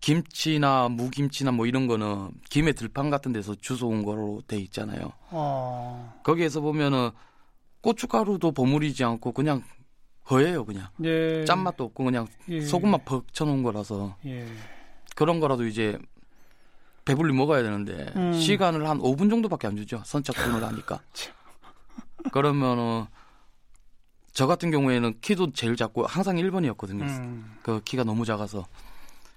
김치나 0.00 0.88
무김치나 0.88 1.52
뭐 1.52 1.66
이런 1.66 1.86
거는 1.86 2.32
김의 2.50 2.74
들판 2.74 3.08
같은 3.10 3.32
데서 3.32 3.54
주워 3.54 3.90
온 3.90 4.02
거로 4.02 4.42
돼 4.46 4.58
있잖아요. 4.58 5.12
어. 5.30 6.20
거기에서 6.24 6.60
보면은 6.60 7.10
고춧가루도 7.82 8.52
버무리지 8.52 9.04
않고 9.04 9.32
그냥 9.32 9.62
허예요 10.30 10.64
그냥 10.64 10.88
예. 11.04 11.44
짠맛도 11.44 11.84
없고 11.84 12.04
그냥 12.04 12.26
예. 12.48 12.60
소금만 12.62 13.04
퍽 13.04 13.32
쳐놓은 13.32 13.62
거라서 13.62 14.16
예. 14.26 14.46
그런 15.14 15.40
거라도 15.40 15.66
이제 15.66 15.98
배불리 17.04 17.34
먹어야 17.34 17.62
되는데 17.62 18.12
음. 18.16 18.32
시간을 18.32 18.88
한 18.88 18.98
5분 18.98 19.28
정도밖에 19.28 19.66
안 19.66 19.76
주죠 19.76 20.02
선착순을 20.04 20.64
하니까 20.64 21.00
그러면은 22.32 23.06
저 24.32 24.46
같은 24.46 24.70
경우에는 24.70 25.14
키도 25.20 25.52
제일 25.52 25.76
작고 25.76 26.06
항상 26.06 26.36
1번이었거든요 26.36 27.02
음. 27.02 27.56
그 27.62 27.82
키가 27.84 28.04
너무 28.04 28.24
작아서 28.24 28.66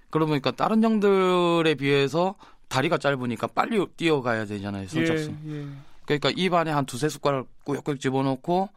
그러다 0.10 0.30
보니까 0.30 0.52
다른 0.52 0.82
형들에 0.82 1.76
비해서 1.76 2.36
다리가 2.70 2.98
짧으니까 2.98 3.48
빨리 3.48 3.86
뛰어가야 3.98 4.46
되잖아요 4.46 4.88
선착순 4.88 5.40
예. 5.48 5.52
예. 5.52 5.68
그러니까 6.06 6.32
입안에 6.34 6.72
한 6.72 6.86
두세 6.86 7.10
숟가락 7.10 7.48
꾸역꾸역 7.66 8.00
집어넣고 8.00 8.70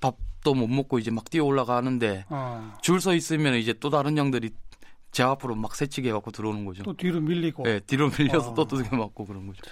밥도 0.00 0.54
못 0.54 0.68
먹고 0.68 0.98
이제 0.98 1.10
막 1.10 1.28
뛰어 1.30 1.44
올라가는데 1.44 2.26
어. 2.28 2.74
줄서 2.82 3.14
있으면 3.14 3.54
이제 3.54 3.72
또 3.72 3.90
다른 3.90 4.16
형들이 4.16 4.50
제 5.10 5.22
앞으로 5.22 5.54
막 5.54 5.74
새치게 5.74 6.08
해갖고 6.10 6.30
들어오는 6.30 6.64
거죠. 6.64 6.82
또 6.82 6.94
뒤로 6.94 7.20
밀리고 7.20 7.62
네, 7.62 7.80
뒤로 7.80 8.10
밀려서 8.10 8.50
어. 8.50 8.54
또 8.54 8.66
두들겨 8.66 8.96
맞고 8.96 9.24
그런 9.24 9.46
거죠. 9.46 9.62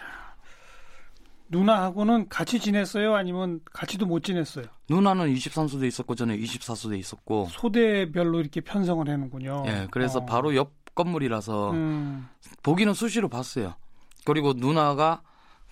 누나하고는 1.48 2.28
같이 2.28 2.58
지냈어요? 2.58 3.14
아니면 3.14 3.60
같이도 3.72 4.06
못 4.06 4.24
지냈어요? 4.24 4.64
누나는 4.88 5.32
23소대 5.34 5.84
있었고 5.84 6.14
저는 6.14 6.38
24소대 6.38 6.98
있었고 6.98 7.48
소대별로 7.50 8.40
이렇게 8.40 8.60
편성을 8.60 9.06
해는군요. 9.08 9.64
예, 9.66 9.86
그래서 9.90 10.20
어. 10.20 10.24
바로 10.24 10.54
옆 10.56 10.72
건물이라서 10.94 11.72
음. 11.72 12.28
보기는 12.62 12.94
수시로 12.94 13.28
봤어요. 13.28 13.74
그리고 14.24 14.52
누나가 14.54 15.22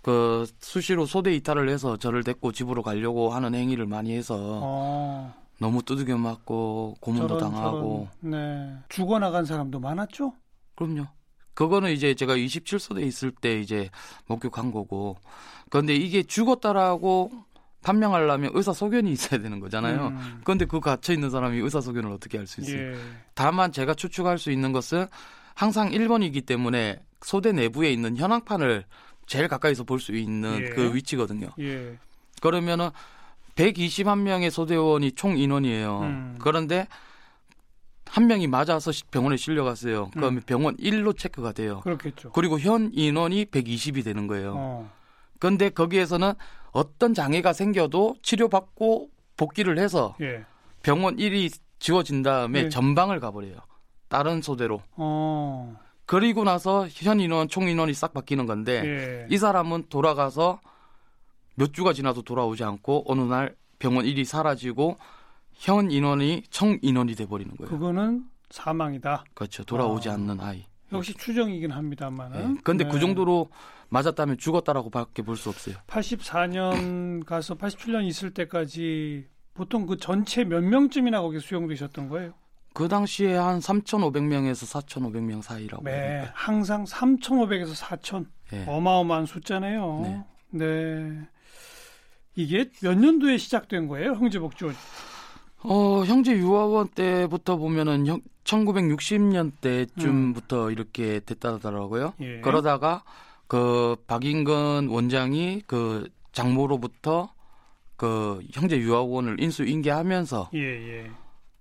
그 0.03 0.45
수시로 0.61 1.07
소대 1.07 1.33
이탈을 1.35 1.69
해서 1.69 1.97
저를 1.97 2.25
데리고 2.25 2.51
집으로 2.53 2.83
가려고 2.83 3.31
하는 3.31 3.55
행위를 3.55 3.87
많이 3.87 4.13
해서 4.15 4.37
어. 4.39 5.35
너무 5.59 5.83
두들겨 5.83 6.19
맞고 6.19 6.97
고문도 7.01 7.39
저런, 7.39 7.53
당하고 7.53 8.09
저런. 8.21 8.33
네. 8.33 8.77
죽어 8.89 9.19
나간 9.21 9.45
사람도 9.45 9.79
많았죠? 9.79 10.33
그럼요. 10.75 11.07
그거는 11.55 11.93
이제 11.93 12.15
제가 12.15 12.35
27소대에 12.37 13.03
있을 13.07 13.31
때 13.31 13.61
이제 13.61 13.91
목격한 14.27 14.73
거고. 14.73 15.17
그런데 15.71 15.95
이게 15.95 16.23
죽었다라고 16.23 17.31
판명하려면 17.83 18.51
의사 18.55 18.73
소견이 18.73 19.13
있어야 19.13 19.41
되는 19.41 19.61
거잖아요. 19.61 20.09
음. 20.09 20.41
그런데 20.45 20.65
그 20.65 20.81
갇혀 20.81 21.13
있는 21.13 21.31
사람이 21.31 21.59
의사 21.59 21.81
소견을 21.81 22.11
어떻게 22.11 22.39
할 22.39 22.47
수 22.47 22.61
있어요? 22.61 22.93
예. 22.93 22.97
다만 23.35 23.71
제가 23.71 23.95
추측할 23.95 24.39
수 24.39 24.51
있는 24.51 24.73
것은 24.73 25.07
항상 25.55 25.91
1번이기 25.91 26.47
때문에 26.47 27.01
소대 27.21 27.53
내부에 27.53 27.93
있는 27.93 28.17
현황판을 28.17 28.85
제일 29.33 29.49
가까이서 29.49 29.85
볼 29.85 29.99
수 29.99 30.15
있는 30.15 30.61
예. 30.61 30.69
그 30.71 30.95
위치거든요. 30.95 31.49
예. 31.59 31.97
그러면은 32.43 32.91
121명의 33.55 34.51
소대원이 34.51 35.13
총 35.13 35.39
인원이에요. 35.39 36.01
음. 36.01 36.37
그런데 36.39 36.87
한 38.07 38.27
명이 38.27 38.47
맞아서 38.47 38.93
시- 38.93 39.05
병원에 39.05 39.37
실려갔어요. 39.39 40.11
그러면 40.13 40.37
음. 40.39 40.43
병원 40.45 40.77
1로 40.77 41.17
체크가 41.17 41.53
돼요. 41.53 41.81
그렇겠죠. 41.81 42.33
그리고 42.33 42.59
현 42.61 42.91
인원이 42.93 43.47
120이 43.47 44.05
되는 44.05 44.27
거예요. 44.27 44.55
어. 44.57 44.91
그런데 45.39 45.71
거기에서는 45.71 46.35
어떤 46.73 47.15
장애가 47.15 47.55
생겨도 47.55 48.17
치료받고 48.23 49.09
복귀를 49.39 49.79
해서 49.79 50.15
예. 50.21 50.45
병원 50.83 51.17
1이 51.17 51.57
지워진 51.79 52.23
다음에 52.23 52.65
예. 52.65 52.69
전방을 52.69 53.19
가버려요. 53.21 53.57
다른 54.09 54.43
소대로. 54.43 54.83
어. 54.97 55.75
그리고 56.13 56.45
나서 56.45 56.87
현 56.91 57.21
인원, 57.21 57.49
총 57.49 57.71
인원이 57.71 57.95
싹 57.95 58.13
바뀌는 58.13 58.45
건데 58.45 58.83
예. 58.85 59.27
이 59.31 59.39
사람은 59.39 59.87
돌아가서 59.89 60.61
몇 61.55 61.73
주가 61.73 61.95
지나도 61.95 62.21
돌아오지 62.21 62.65
않고 62.65 63.05
어느 63.07 63.23
날 63.23 63.57
병원 63.79 64.05
1이 64.05 64.27
사라지고 64.27 64.99
현 65.55 65.91
인원이 65.91 66.43
총 66.51 66.79
인원이 66.83 67.15
돼 67.15 67.25
버리는 67.27 67.57
거예요. 67.57 67.71
그거는 67.71 68.25
사망이다. 68.51 69.25
그렇죠. 69.33 69.65
돌아오지 69.65 70.11
아. 70.11 70.13
않는 70.13 70.39
아이. 70.41 70.67
역시 70.93 71.15
추정이긴 71.15 71.69
네. 71.71 71.75
합니다만은. 71.75 72.59
근데 72.63 72.85
네. 72.85 72.91
그 72.91 73.01
정도로 73.01 73.49
맞았다면 73.89 74.37
죽었다라고밖에 74.37 75.23
볼 75.23 75.37
수 75.39 75.49
없어요. 75.49 75.77
84년 75.87 77.25
가서 77.25 77.55
87년 77.55 78.05
있을 78.05 78.35
때까지 78.35 79.29
보통 79.55 79.87
그 79.87 79.97
전체 79.97 80.45
몇 80.45 80.63
명쯤이나 80.63 81.23
거기 81.23 81.41
수용되셨던 81.41 82.11
거예요? 82.11 82.35
그 82.75 82.89
당시에 82.89 83.37
한 83.37 83.59
3,500명에서 83.59 84.67
4,500명 84.67 85.43
사이라고. 85.43 85.85
네, 85.85 86.17
합니다. 86.17 86.33
항상 86.35 86.85
3,500에서 86.85 87.75
4,000. 87.75 88.27
예. 88.53 88.65
어마어마한 88.67 89.27
숫자네요. 89.27 90.01
네. 90.03 90.25
네. 90.51 91.21
이게 92.35 92.71
몇 92.83 92.99
년도에 92.99 93.39
시작된 93.39 93.89
거예요? 93.89 94.13
형제복지원. 94.13 94.75
어, 95.65 96.05
형제 96.05 96.37
유아원 96.37 96.89
때부터 96.89 97.57
보면은 97.57 98.07
형, 98.07 98.21
1960년대쯤부터 98.45 100.73
이렇게 100.73 101.21
됐다더라고요. 101.21 102.15
예. 102.21 102.41
그러다가 102.41 103.05
그 103.47 103.97
박인근 104.07 104.89
원장이 104.89 105.63
그 105.67 106.09
장모로부터 106.33 107.33
그 107.97 108.41
형제 108.53 108.79
유아원을 108.79 109.41
인수 109.41 109.65
인계하면서 109.65 110.51
예, 110.55 110.59
예. 110.59 111.11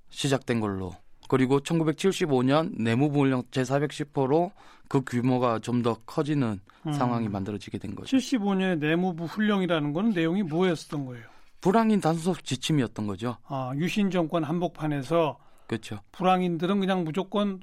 시작된 0.09 0.59
걸로. 0.59 0.93
그리고 1.31 1.61
1975년 1.61 2.73
내무부훈령 2.77 3.43
제410호로 3.43 4.51
그 4.89 5.01
규모가 5.05 5.59
좀 5.59 5.81
더 5.81 5.93
커지는 6.05 6.59
음. 6.85 6.91
상황이 6.91 7.29
만들어지게 7.29 7.77
된 7.77 7.95
거죠. 7.95 8.17
75년에 8.17 8.77
내무부 8.79 9.23
훈령이라는 9.23 9.93
거는 9.93 10.11
내용이 10.11 10.43
뭐였었던 10.43 11.05
거예요? 11.05 11.23
불황인 11.61 12.01
단속 12.01 12.43
지침이었던 12.43 13.07
거죠. 13.07 13.37
아, 13.47 13.71
유신 13.77 14.11
정권 14.11 14.43
한복판에서 14.43 15.39
그렇죠. 15.67 15.99
불황인들은 16.11 16.81
그냥 16.81 17.05
무조건 17.05 17.61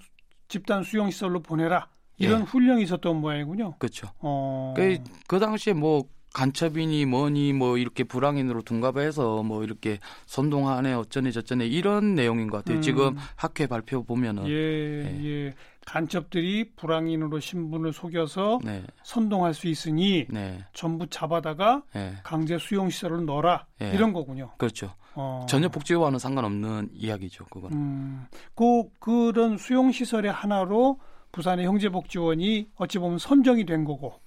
집단 0.49 0.83
수용 0.83 1.11
시설로 1.11 1.43
보내라. 1.43 1.89
이런 2.17 2.41
예. 2.41 2.45
훈령이 2.45 2.85
있었던 2.85 3.21
모양이군요. 3.21 3.75
그렇죠. 3.79 4.09
어. 4.21 4.73
그, 4.75 4.97
그 5.27 5.39
당시에 5.39 5.75
뭐 5.75 6.05
간첩이니 6.39 7.05
뭐니 7.07 7.53
뭐 7.53 7.79
이렇게 7.79 8.05
불황인으로 8.05 8.63
둔갑해서 8.63 9.43
뭐 9.43 9.65
이렇게 9.65 9.99
선동하네 10.27 10.95
어쩌네 10.95 11.33
저쩌네 11.33 11.67
이런 11.67 12.15
내용인 12.15 12.49
것 12.49 12.59
같아요. 12.59 12.77
음. 12.77 12.83
지금 12.83 13.17
학회 13.35 13.67
발표 13.67 14.05
보면은 14.05 14.47
예, 14.47 15.25
예. 15.25 15.55
간첩들이 15.85 16.75
불황인으로 16.77 17.41
신분을 17.41 17.93
속여서 17.93 18.61
네, 18.63 18.85
선동할 19.03 19.53
수 19.53 19.67
있으니 19.67 20.27
네, 20.29 20.65
전부 20.73 21.09
잡아다가 21.09 21.83
네, 21.93 22.15
강제 22.23 22.57
수용 22.57 22.89
시설을 22.89 23.25
넣어라. 23.27 23.67
예. 23.83 23.91
이런 23.93 24.13
거군요. 24.13 24.53
그렇죠. 24.59 24.95
어. 25.15 25.45
전혀 25.49 25.69
복지와는 25.69 26.21
상관없는 26.21 26.91
이야기죠. 26.93 27.47
그건. 27.47 27.73
음, 27.73 28.27
그 28.55 28.85
그런 29.01 29.59
수용 29.59 29.91
시설의 29.91 30.31
하나로 30.31 31.01
부산의 31.33 31.67
형제복지원이 31.67 32.71
어찌 32.77 32.99
보면 33.01 33.19
선정이 33.19 33.67
된 33.67 33.85
거고 33.85 34.21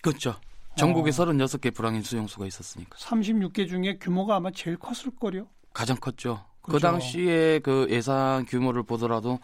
그렇죠. 0.00 0.36
전국에 0.76 1.10
어. 1.10 1.12
36개 1.12 1.74
불황인 1.74 2.02
수용소가 2.02 2.46
있었으니까 2.46 2.96
36개 2.96 3.68
중에 3.68 3.98
규모가 3.98 4.36
아마 4.36 4.50
제일 4.50 4.76
컸을 4.76 5.14
거요. 5.18 5.46
가장 5.72 5.96
컸죠. 5.96 6.44
그 6.62 6.72
그렇죠. 6.72 6.86
당시에 6.86 7.58
그 7.60 7.86
예산 7.90 8.46
규모를 8.46 8.82
보더라도 8.82 9.38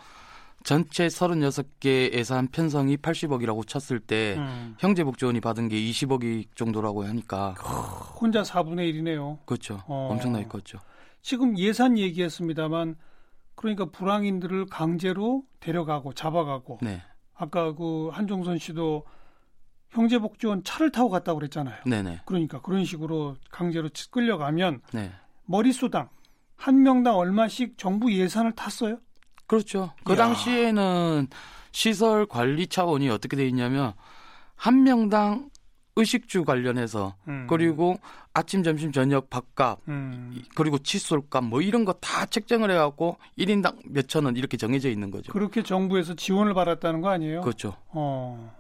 전체 0.64 1.06
36개 1.06 2.12
예산 2.12 2.48
편성이 2.48 2.96
80억이라고 2.96 3.66
쳤을 3.66 4.00
때 4.00 4.36
음. 4.38 4.76
형제복지원이 4.78 5.40
받은 5.40 5.68
게 5.68 5.76
20억이 5.76 6.46
정도라고 6.54 7.04
하니까 7.04 7.52
혼자 8.20 8.42
4분의 8.42 8.92
1이네요. 8.92 9.38
그렇죠. 9.46 9.82
어. 9.86 10.08
엄청나게 10.10 10.46
컸죠. 10.46 10.78
지금 11.22 11.58
예산 11.58 11.98
얘기했습니다만 11.98 12.96
그러니까 13.54 13.86
불황인들을 13.86 14.66
강제로 14.66 15.42
데려가고 15.60 16.12
잡아가고 16.14 16.78
네. 16.80 17.02
아까 17.34 17.74
그 17.74 18.08
한종선 18.12 18.58
씨도 18.58 19.04
형제복지원 19.90 20.64
차를 20.64 20.90
타고 20.90 21.08
갔다고 21.08 21.38
그랬잖아요. 21.38 21.76
네네. 21.86 22.20
그러니까 22.26 22.60
그런 22.60 22.84
식으로 22.84 23.36
강제로 23.50 23.88
끌려가면 24.10 24.80
네. 24.92 25.10
머릿수당 25.46 26.08
한 26.56 26.82
명당 26.82 27.16
얼마씩 27.16 27.78
정부 27.78 28.12
예산을 28.12 28.52
탔어요? 28.52 28.98
그렇죠. 29.46 29.92
그 30.04 30.12
이야. 30.12 30.18
당시에는 30.18 31.28
시설 31.72 32.26
관리 32.26 32.66
차원이 32.66 33.08
어떻게 33.08 33.36
돼 33.36 33.46
있냐면 33.48 33.92
한 34.56 34.82
명당 34.82 35.50
의식주 35.96 36.44
관련해서 36.44 37.16
음. 37.26 37.46
그리고 37.48 37.96
아침, 38.32 38.62
점심, 38.62 38.92
저녁 38.92 39.30
밥값 39.30 39.80
음. 39.88 40.42
그리고 40.54 40.78
칫솔값 40.78 41.44
뭐 41.44 41.60
이런 41.60 41.84
거 41.84 41.92
다 41.94 42.24
책정을 42.26 42.70
해갖고 42.70 43.16
1인당 43.38 43.78
몇천 43.84 44.24
원 44.24 44.36
이렇게 44.36 44.56
정해져 44.56 44.90
있는 44.90 45.10
거죠. 45.10 45.32
그렇게 45.32 45.62
정부에서 45.62 46.14
지원을 46.14 46.54
받았다는 46.54 47.00
거 47.00 47.08
아니에요? 47.08 47.40
그렇죠. 47.40 47.74
어. 47.88 48.56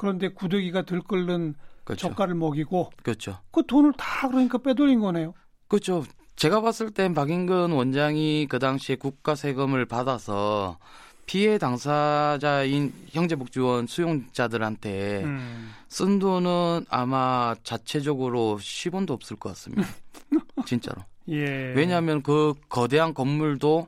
그런데 0.00 0.28
구더기가 0.28 0.86
들끓는 0.86 1.54
그렇죠. 1.84 2.08
젓갈을 2.08 2.34
먹이고 2.34 2.90
그렇죠. 3.02 3.36
그 3.50 3.66
돈을 3.66 3.92
다 3.98 4.28
그러니까 4.28 4.56
빼돌린 4.56 4.98
거네요. 5.00 5.34
그렇죠. 5.68 6.04
제가 6.36 6.62
봤을 6.62 6.90
땐 6.90 7.12
박인근 7.12 7.72
원장이 7.72 8.46
그 8.48 8.58
당시에 8.58 8.96
국가 8.96 9.34
세금을 9.34 9.84
받아서 9.84 10.78
피해 11.26 11.58
당사자인 11.58 12.94
형제복지원 13.10 13.88
수용자들한테 13.88 15.24
음. 15.24 15.70
쓴 15.88 16.18
돈은 16.18 16.86
아마 16.88 17.54
자체적으로 17.62 18.56
10원도 18.58 19.10
없을 19.10 19.36
것 19.36 19.50
같습니다. 19.50 19.86
진짜로. 20.64 21.02
예. 21.28 21.74
왜냐하면 21.76 22.22
그 22.22 22.54
거대한 22.70 23.12
건물도 23.12 23.86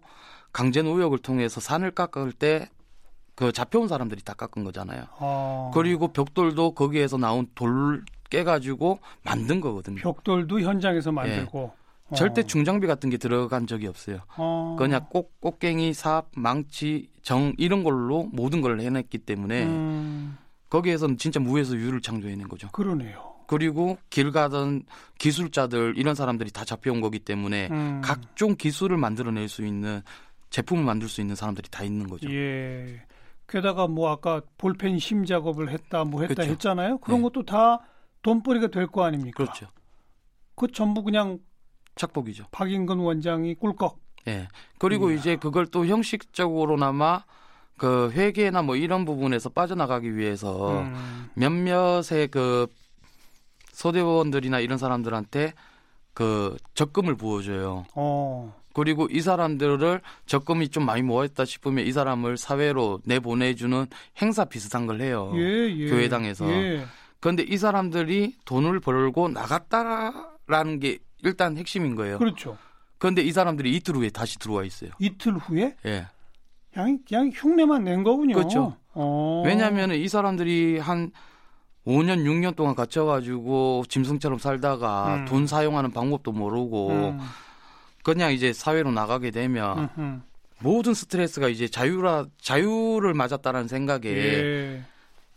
강제 0.52 0.83
노역을 0.83 1.21
통해서 1.21 1.59
산을 1.59 1.92
깎을 1.92 2.33
때 2.33 2.69
그 3.35 3.53
잡혀온 3.53 3.89
사람들이 3.89 4.23
다 4.23 4.35
깎은 4.35 4.65
거잖아요. 4.65 5.05
어. 5.19 5.71
그리고 5.75 6.09
벽돌도 6.09 6.75
거기에서 6.75 7.17
나온 7.17 7.47
돌 7.55 8.05
깨가지고 8.31 9.01
만든 9.23 9.61
거거든요. 9.61 10.01
벽돌도 10.03 10.61
현장에서 10.61 11.12
만들고 11.12 11.73
어. 12.09 12.15
절대 12.15 12.43
중장비 12.43 12.87
같은 12.87 13.11
게 13.11 13.17
들어간 13.17 13.67
적이 13.67 13.87
없어요. 13.87 14.21
어. 14.37 14.77
그냥 14.79 15.07
꼭 15.11 15.41
꽃갱이, 15.41 15.95
삽, 15.95 16.27
망치, 16.37 17.09
정 17.23 17.55
이런 17.57 17.85
걸로 17.85 18.29
모든 18.33 18.61
걸 18.61 18.81
해냈기 18.81 19.19
때문에 19.19 19.65
음. 19.65 20.37
거기에서는 20.69 21.19
진짜 21.19 21.41
무에서 21.41 21.75
유를 21.75 22.01
창조해낸 22.01 22.49
거죠. 22.49 22.69
그러네요. 22.73 23.33
그리고 23.47 23.99
길 24.09 24.31
가던 24.31 24.85
기술자들 25.19 25.95
이런 25.97 26.15
사람들이 26.15 26.51
다 26.51 26.65
잡혀온 26.65 27.01
거기 27.01 27.19
때문에 27.19 27.69
음. 27.71 28.01
각종 28.03 28.57
기술을 28.57 28.97
만들어낼 28.97 29.49
수 29.49 29.65
있는 29.65 30.03
제품을 30.51 30.85
만들 30.85 31.09
수 31.09 31.21
있는 31.21 31.35
사람들이 31.35 31.69
다 31.71 31.85
있는 31.85 32.09
거죠. 32.09 32.31
예. 32.33 33.03
게다가 33.52 33.87
뭐 33.87 34.11
아까 34.11 34.40
볼펜 34.56 34.99
심 34.99 35.26
작업을 35.26 35.71
했다 35.71 36.04
뭐 36.04 36.23
했다 36.23 36.35
그렇죠. 36.37 36.50
했잖아요. 36.52 36.99
그런 36.99 37.18
네. 37.21 37.25
것도 37.25 37.44
다 37.44 37.80
돈벌이가 38.23 38.68
될 38.68 38.87
거 38.87 39.04
아닙니까? 39.04 39.37
그렇죠. 39.37 39.66
그 40.54 40.68
전부 40.73 41.02
그냥 41.02 41.38
착복이죠. 41.97 42.47
박인근 42.50 42.99
원장이 42.99 43.54
꿀꺽. 43.56 44.00
예. 44.28 44.49
그리고 44.78 45.11
이야. 45.11 45.18
이제 45.18 45.37
그걸 45.37 45.66
또 45.66 45.85
형식적으로나마 45.85 47.25
그 47.76 48.11
회계나 48.12 48.62
뭐 48.62 48.76
이런 48.76 49.04
부분에서 49.04 49.50
빠져나가기 49.50 50.16
위해서 50.16 50.80
음. 50.80 51.28
몇몇의 51.35 52.28
그 52.30 52.66
소대원들이나 53.73 54.61
이런 54.61 54.78
사람들한테 54.78 55.52
그 56.14 56.56
적금을 56.75 57.16
부어줘요. 57.16 57.85
어. 57.94 58.62
그리고 58.75 59.09
이 59.11 59.21
사람들을 59.21 60.00
적금이 60.26 60.69
좀 60.69 60.85
많이 60.85 61.02
모였다 61.02 61.45
싶으면 61.45 61.87
이 61.87 61.93
사람을 61.93 62.37
사회로 62.37 63.00
내보내주는 63.05 63.87
행사 64.21 64.45
비슷한 64.45 64.87
걸 64.87 65.00
해요. 65.00 65.33
예, 65.37 65.71
예. 65.71 65.88
교회당에서. 65.88 66.49
예. 66.51 66.85
그런데 67.20 67.42
이 67.42 67.57
사람들이 67.57 68.35
돈을 68.44 68.81
벌고 68.81 69.29
나갔다라는 69.29 70.81
게 70.81 70.99
일단 71.23 71.57
핵심인 71.57 71.94
거예요. 71.94 72.18
그렇죠. 72.18 72.57
그런데 72.99 73.23
이 73.23 73.33
사람들이 73.33 73.75
이틀 73.77 73.96
후에 73.96 74.11
다시 74.11 74.38
들어와 74.38 74.64
있어요. 74.64 74.90
이틀 74.99 75.35
후에 75.35 75.77
예. 75.87 76.07
그냥, 76.73 76.99
그냥 77.07 77.31
흉내만 77.33 77.85
낸 77.85 78.03
거군요. 78.03 78.35
그렇죠. 78.35 78.77
어. 78.94 79.42
왜냐하면 79.44 79.92
이 79.92 80.09
사람들이 80.09 80.79
한 80.79 81.11
5년, 81.87 82.25
6년 82.25 82.55
동안 82.55 82.75
갇혀가지고 82.75 83.85
짐승처럼 83.88 84.38
살다가 84.38 85.16
음. 85.16 85.25
돈 85.27 85.46
사용하는 85.46 85.90
방법도 85.90 86.33
모르고 86.33 86.90
음. 86.90 87.18
그냥 88.03 88.33
이제 88.33 88.53
사회로 88.53 88.91
나가게 88.93 89.31
되면 89.31 89.91
음흠. 89.97 90.21
모든 90.61 90.95
스트레스가 90.95 91.49
이제 91.49 91.69
자유라 91.69 92.27
자유를 92.41 93.15
맞았다는 93.15 93.69
생각에 93.69 94.09
예. 94.09 94.85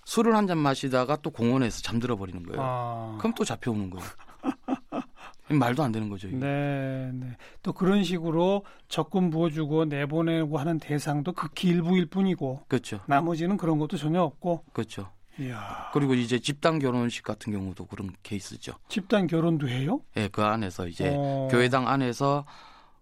술을 0.05 0.35
한 0.35 0.45
잔 0.47 0.59
마시다가 0.59 1.17
또 1.23 1.31
공원에서 1.31 1.81
잠들어 1.81 2.15
버리는 2.15 2.43
거예요. 2.43 2.61
아. 2.63 3.15
그럼 3.17 3.33
또 3.35 3.43
잡혀오는 3.43 3.89
거예요. 3.89 4.05
말도 5.49 5.83
안 5.83 5.91
되는 5.91 6.09
거죠. 6.09 6.27
이게. 6.27 6.37
네, 6.37 7.11
네. 7.13 7.35
또 7.63 7.71
그런 7.73 8.03
식으로 8.03 8.63
적금 8.87 9.29
부어주고 9.29 9.85
내보내고 9.85 10.57
하는 10.57 10.79
대상도 10.79 11.33
극히 11.33 11.69
일부일 11.69 12.07
뿐이고 12.07 12.61
그렇죠. 12.67 12.99
나머지는 13.07 13.57
그런 13.57 13.77
것도 13.79 13.97
전혀 13.97 14.21
없고. 14.21 14.63
그렇죠. 14.73 15.09
이야. 15.39 15.89
그리고 15.93 16.13
이제 16.13 16.39
집단 16.39 16.79
결혼식 16.79 17.23
같은 17.23 17.51
경우도 17.51 17.85
그런 17.85 18.11
케이스죠. 18.23 18.73
집단 18.87 19.27
결혼도 19.27 19.67
해요? 19.67 20.01
예, 20.15 20.27
그 20.29 20.43
안에서 20.43 20.87
이제 20.87 21.13
어. 21.15 21.47
교회당 21.51 21.87
안에서 21.87 22.45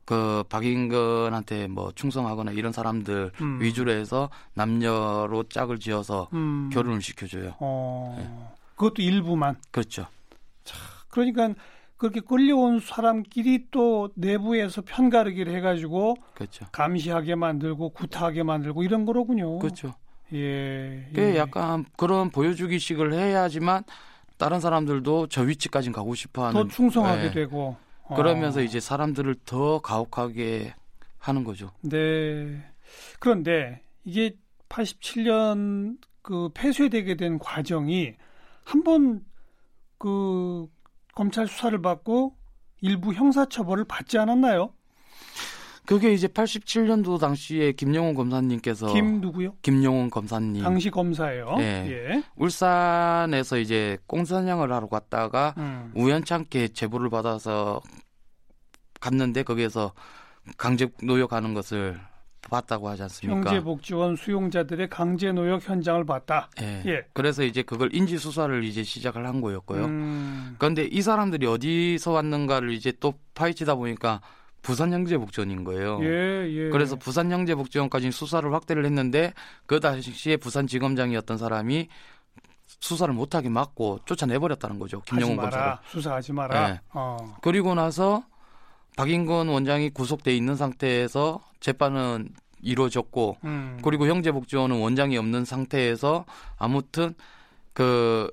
그 0.06 0.44
박인근한테 0.50 1.68
뭐 1.68 1.92
충성하거나 1.94 2.52
이런 2.52 2.72
사람들 2.72 3.32
음. 3.40 3.62
위주로 3.62 3.92
해서 3.92 4.30
남녀로 4.54 5.44
짝을 5.50 5.80
지어서 5.80 6.30
음. 6.34 6.70
결혼을 6.74 7.02
시켜줘요. 7.02 7.56
어. 7.60 8.16
네. 8.18 8.30
그것도 8.76 9.02
일부만. 9.02 9.56
그렇죠. 9.72 10.08
그러니까 11.10 11.54
그렇게 11.98 12.20
끌려온 12.20 12.80
사람끼리 12.82 13.68
또 13.72 14.10
내부에서 14.16 14.82
편가르기를 14.82 15.54
해가지고 15.56 16.18
그렇죠. 16.34 16.66
감시하게 16.72 17.36
만들고 17.36 17.92
구타하게 17.92 18.44
만들고 18.44 18.84
이런 18.84 19.06
거로군요. 19.06 19.60
그렇죠. 19.60 19.94
예. 20.34 21.06
그게 21.10 21.34
예. 21.34 21.38
약간 21.38 21.86
그런 21.98 22.30
보여주기식을 22.30 23.14
해야지만 23.14 23.84
다른 24.38 24.60
사람들도 24.60 25.28
저 25.28 25.42
위치까지 25.42 25.92
가고 25.92 26.16
싶어하는 26.16 26.54
더 26.54 26.68
충성하게 26.68 27.26
예. 27.26 27.32
되고. 27.32 27.78
어. 28.04 28.16
그러면서 28.16 28.62
이제 28.62 28.80
사람들을 28.80 29.36
더 29.46 29.80
가혹하게 29.80 30.74
하는 31.18 31.44
거죠. 31.44 31.72
네. 31.82 32.64
그런데 33.20 33.82
이게 34.04 34.36
87년 34.70 35.98
그 36.22 36.50
폐쇄되게 36.54 37.16
된 37.16 37.40
과정이 37.40 38.16
한번 38.64 39.24
그 39.98 40.68
검찰 41.16 41.48
수사를 41.48 41.82
받고 41.82 42.36
일부 42.82 43.14
형사처벌을 43.14 43.86
받지 43.86 44.18
않았나요? 44.18 44.74
그게 45.86 46.14
이제 46.14 46.28
87년도 46.28 47.20
당시에 47.20 47.74
김영훈 47.74 48.14
검사님께서 48.14 48.88
김 48.94 49.20
누구요? 49.20 49.56
김영훈 49.62 50.10
검사님 50.10 50.64
당시 50.64 50.90
검사예요. 50.90 51.56
네. 51.58 51.88
예. 51.90 52.24
울산에서 52.36 53.58
이제 53.58 53.98
공사냥을 54.08 54.72
하러 54.72 54.88
갔다가 54.88 55.54
음. 55.58 55.92
우연찮게 55.96 56.70
제보를 56.70 57.10
받아서 57.10 57.82
갔는데 59.02 59.44
거기에서 59.44 59.92
강제 60.58 60.88
노역하는 61.02 61.54
것을 61.54 62.00
봤다고 62.50 62.90
하지 62.90 63.04
않습니까? 63.04 63.50
형제복지원 63.50 64.16
수용자들의 64.16 64.90
강제 64.90 65.32
노역 65.32 65.68
현장을 65.68 66.06
봤다. 66.06 66.50
예. 66.62 66.84
예. 66.86 67.06
그래서 67.14 67.44
이제 67.44 67.62
그걸 67.62 67.94
인지 67.94 68.18
수사를 68.18 68.64
이제 68.64 68.84
시작을 68.84 69.26
한 69.28 69.42
거였고요. 69.42 69.86
음. 69.86 70.56
그런데 70.58 70.84
이 70.84 71.02
사람들이 71.02 71.46
어디서 71.46 72.12
왔는가를 72.12 72.72
이제 72.72 72.94
또 73.00 73.14
파헤치다 73.34 73.76
보니까 73.76 74.22
부산 74.64 74.92
형제 74.92 75.18
복지원인 75.18 75.64
거예요. 75.64 76.00
예, 76.02 76.50
예. 76.50 76.70
그래서 76.70 76.96
부산 76.96 77.32
형제 77.32 77.54
복지원까지 77.54 78.12
수사를 78.12 78.52
확대를 78.52 78.86
했는데 78.86 79.34
그 79.68 79.80
당시에 79.80 80.38
부산 80.38 80.66
지검장이었던 80.66 81.38
사람이 81.38 81.90
수사를 82.80 83.14
못하게 83.14 83.50
막고 83.50 84.00
쫓아내버렸다는 84.06 84.80
거죠. 84.80 85.02
김영훈. 85.02 85.36
검사가. 85.36 85.82
수사하지 85.86 86.34
마라. 86.34 86.68
네. 86.68 86.80
어. 86.94 87.36
그리고 87.42 87.76
나서 87.76 88.24
박인건 88.96 89.50
원장이 89.50 89.90
구속돼 89.92 90.36
있는 90.36 90.56
상태에서 90.56 91.44
재판은 91.60 92.30
이루어졌고 92.62 93.38
음. 93.44 93.80
그리고 93.84 94.08
형제복지원은 94.08 94.80
원장이 94.80 95.18
없는 95.18 95.44
상태에서 95.44 96.26
아무튼 96.58 97.14
그 97.74 98.32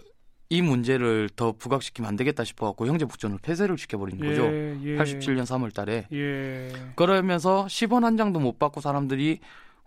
이 0.52 0.62
문제를 0.62 1.30
더 1.36 1.52
부각시키면 1.52 2.08
안 2.08 2.16
되겠다 2.16 2.42
싶어갖고 2.42 2.88
형제복지원을 2.88 3.38
폐쇄를 3.40 3.78
시켜버린 3.78 4.18
거죠. 4.18 4.42
예, 4.46 4.76
예. 4.82 4.96
87년 4.96 5.44
3월달에 5.44 6.06
예. 6.12 6.72
그러면서 6.96 7.66
10원 7.66 8.02
한 8.02 8.16
장도 8.16 8.40
못 8.40 8.58
받고 8.58 8.80
사람들이 8.80 9.38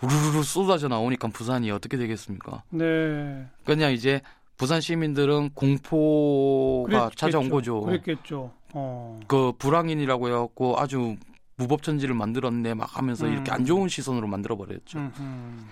우르르 0.02 0.42
쏟아져 0.42 0.88
나오니까 0.88 1.28
부산이 1.28 1.70
어떻게 1.70 1.98
되겠습니까? 1.98 2.64
네. 2.70 3.46
그냥 3.66 3.92
이제 3.92 4.22
부산 4.56 4.80
시민들은 4.80 5.50
공포가 5.50 6.88
그랬겠죠. 6.88 7.16
찾아온 7.18 7.50
거죠. 7.50 7.82
그랬겠죠. 7.82 8.54
어. 8.74 9.20
그 9.28 9.52
불황인이라고 9.58 10.30
해갖고 10.30 10.80
아주 10.80 11.18
무법천지를 11.58 12.16
만들었네 12.16 12.74
막 12.74 12.98
하면서 12.98 13.26
음. 13.26 13.34
이렇게 13.34 13.52
안 13.52 13.66
좋은 13.66 13.90
시선으로 13.90 14.28
만들어 14.28 14.56
버렸죠. 14.56 14.98
음. 14.98 15.70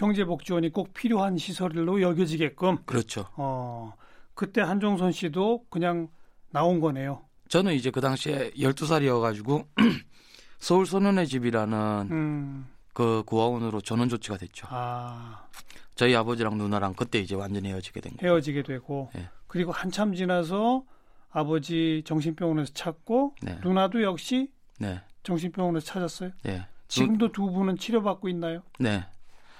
형제복지원이 0.00 0.70
꼭 0.70 0.94
필요한 0.94 1.36
시설로 1.36 2.00
여겨지게끔 2.00 2.78
그렇죠. 2.86 3.26
어 3.36 3.92
그때 4.34 4.62
한종선 4.62 5.12
씨도 5.12 5.66
그냥 5.68 6.08
나온 6.50 6.80
거네요. 6.80 7.22
저는 7.48 7.74
이제 7.74 7.90
그 7.90 8.00
당시에 8.00 8.50
12살이어가지고 8.52 9.66
서울 10.58 10.86
소년의 10.86 11.26
집이라는 11.26 12.08
음. 12.10 12.66
그 12.94 13.22
구화원으로 13.26 13.82
전원 13.82 14.08
조치가 14.08 14.38
됐죠. 14.38 14.66
아 14.70 15.46
저희 15.94 16.14
아버지랑 16.16 16.56
누나랑 16.56 16.94
그때 16.94 17.18
이제 17.18 17.34
완전히 17.34 17.68
헤어지게 17.68 18.00
된 18.00 18.16
거예요. 18.16 18.32
헤어지게 18.32 18.62
되고 18.62 19.10
예. 19.16 19.28
그리고 19.46 19.70
한참 19.70 20.14
지나서 20.14 20.84
아버지 21.30 22.02
정신병원에서 22.06 22.72
찾고 22.72 23.34
네. 23.42 23.58
누나도 23.62 24.02
역시 24.02 24.50
네. 24.78 25.02
정신병원에서 25.22 25.84
찾았어요. 25.84 26.30
네. 26.42 26.66
지금도 26.88 27.32
두 27.32 27.50
분은 27.50 27.76
치료받고 27.76 28.28
있나요? 28.30 28.62
네. 28.78 29.04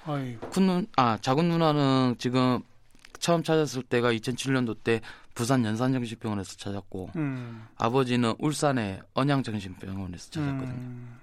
아이 0.05 0.37
큰 0.51 0.65
눈, 0.65 0.87
아, 0.95 1.17
작은 1.21 1.47
누나는 1.47 2.15
지금 2.17 2.61
처음 3.19 3.43
찾았을 3.43 3.83
때가 3.83 4.11
2007년도 4.13 4.83
때 4.83 5.01
부산 5.35 5.63
연산정신병원에서 5.63 6.57
찾았고 6.57 7.11
음. 7.15 7.67
아버지는 7.77 8.33
울산의 8.39 9.01
언양정신병원에서 9.13 10.31
찾았거든요. 10.31 10.71
음. 10.71 11.19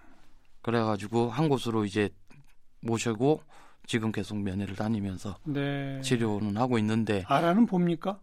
그래가지고 0.63 1.31
한 1.31 1.49
곳으로 1.49 1.85
이제 1.85 2.09
모시고 2.81 3.43
지금 3.87 4.13
계속 4.13 4.39
면회를 4.39 4.77
다니면서 4.77 5.37
네. 5.45 6.01
치료는 6.03 6.57
하고 6.57 6.79
있는데 6.79 7.25
아라는 7.27 7.67
봅니까? 7.67 8.21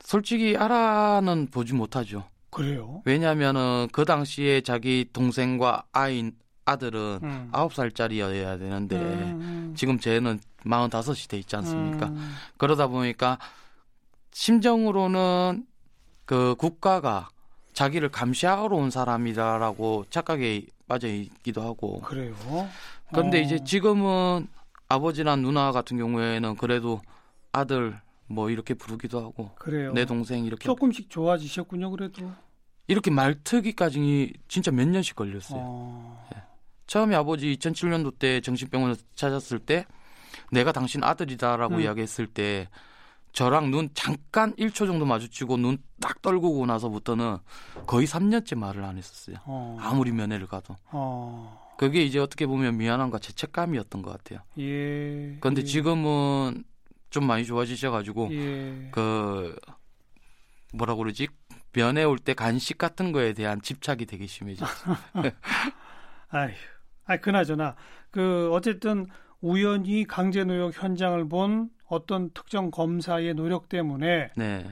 솔직히 0.00 0.56
아라는 0.56 1.48
보지 1.50 1.74
못하죠. 1.74 2.28
그래요. 2.50 3.02
왜냐하면은 3.04 3.88
그 3.92 4.04
당시에 4.04 4.60
자기 4.60 5.08
동생과 5.12 5.86
아이 5.92 6.30
아들은 6.64 7.20
음. 7.22 7.48
아홉 7.52 7.74
살짜리여야 7.74 8.58
되는데 8.58 8.96
음. 8.96 9.74
지금 9.76 9.98
쟤는 9.98 10.40
45이 10.64 11.28
돼 11.28 11.38
있지 11.38 11.56
않습니까? 11.56 12.06
음. 12.06 12.34
그러다 12.56 12.86
보니까 12.86 13.38
심정으로는 14.32 15.66
그 16.24 16.54
국가가 16.56 17.28
자기를 17.74 18.10
감시하러 18.10 18.76
온 18.76 18.90
사람이다라고 18.90 20.06
착각에 20.10 20.62
빠져 20.88 21.08
있기도 21.08 21.62
하고 21.62 22.00
그래요. 22.00 22.34
그런데 23.10 23.38
어. 23.38 23.42
이제 23.42 23.62
지금은 23.62 24.48
아버지나 24.88 25.36
누나 25.36 25.72
같은 25.72 25.96
경우에는 25.96 26.56
그래도 26.56 27.00
아들 27.52 27.98
뭐 28.26 28.50
이렇게 28.50 28.74
부르기도 28.74 29.20
하고 29.20 29.50
그래요. 29.56 29.92
내 29.92 30.04
동생 30.04 30.44
이렇게 30.44 30.64
조금씩 30.64 31.10
좋아지셨군요. 31.10 31.90
그래도. 31.90 32.30
이렇게 32.86 33.10
말트기까지 33.10 34.32
진짜 34.48 34.70
몇 34.70 34.86
년씩 34.88 35.16
걸렸어요. 35.16 35.60
어. 35.62 36.28
처음에 36.86 37.14
아버지 37.16 37.54
2007년도 37.56 38.18
때 38.18 38.40
정신병원에서 38.40 39.02
찾았을 39.14 39.58
때 39.60 39.86
내가 40.52 40.72
당신 40.72 41.02
아들이다라고 41.04 41.76
음. 41.76 41.80
이야기했을 41.80 42.26
때 42.26 42.68
저랑 43.32 43.70
눈 43.70 43.88
잠깐 43.94 44.54
1초 44.54 44.86
정도 44.86 45.04
마주치고 45.06 45.56
눈 45.56 45.78
딱 46.00 46.20
떨구고 46.20 46.66
나서부터는 46.66 47.38
거의 47.86 48.06
3년째 48.06 48.58
말을 48.58 48.84
안 48.84 48.98
했었어요. 48.98 49.36
어. 49.46 49.78
아무리 49.80 50.12
면회를 50.12 50.46
가도. 50.46 50.76
어. 50.90 51.72
그게 51.78 52.02
이제 52.04 52.18
어떻게 52.18 52.46
보면 52.46 52.76
미안함과 52.76 53.18
죄책감이었던 53.20 54.02
것 54.02 54.10
같아요. 54.10 54.40
예. 54.58 55.38
그런데 55.40 55.62
예. 55.62 55.64
지금은 55.64 56.62
좀 57.08 57.26
많이 57.26 57.46
좋아지셔가지고 57.46 58.28
예. 58.32 58.88
그 58.92 59.56
뭐라 60.74 60.94
그러지 60.94 61.28
면회 61.72 62.04
올 62.04 62.18
때 62.18 62.34
간식 62.34 62.76
같은 62.76 63.10
거에 63.12 63.32
대한 63.32 63.62
집착이 63.62 64.04
되게 64.04 64.26
심해졌어요. 64.26 64.96
아휴. 66.28 66.50
아, 67.06 67.16
그나저나 67.16 67.76
그 68.10 68.50
어쨌든 68.52 69.06
우연히 69.40 70.04
강제노역 70.04 70.82
현장을 70.82 71.28
본 71.28 71.68
어떤 71.86 72.30
특정 72.30 72.70
검사의 72.70 73.34
노력 73.34 73.68
때문에 73.68 74.30
네, 74.36 74.66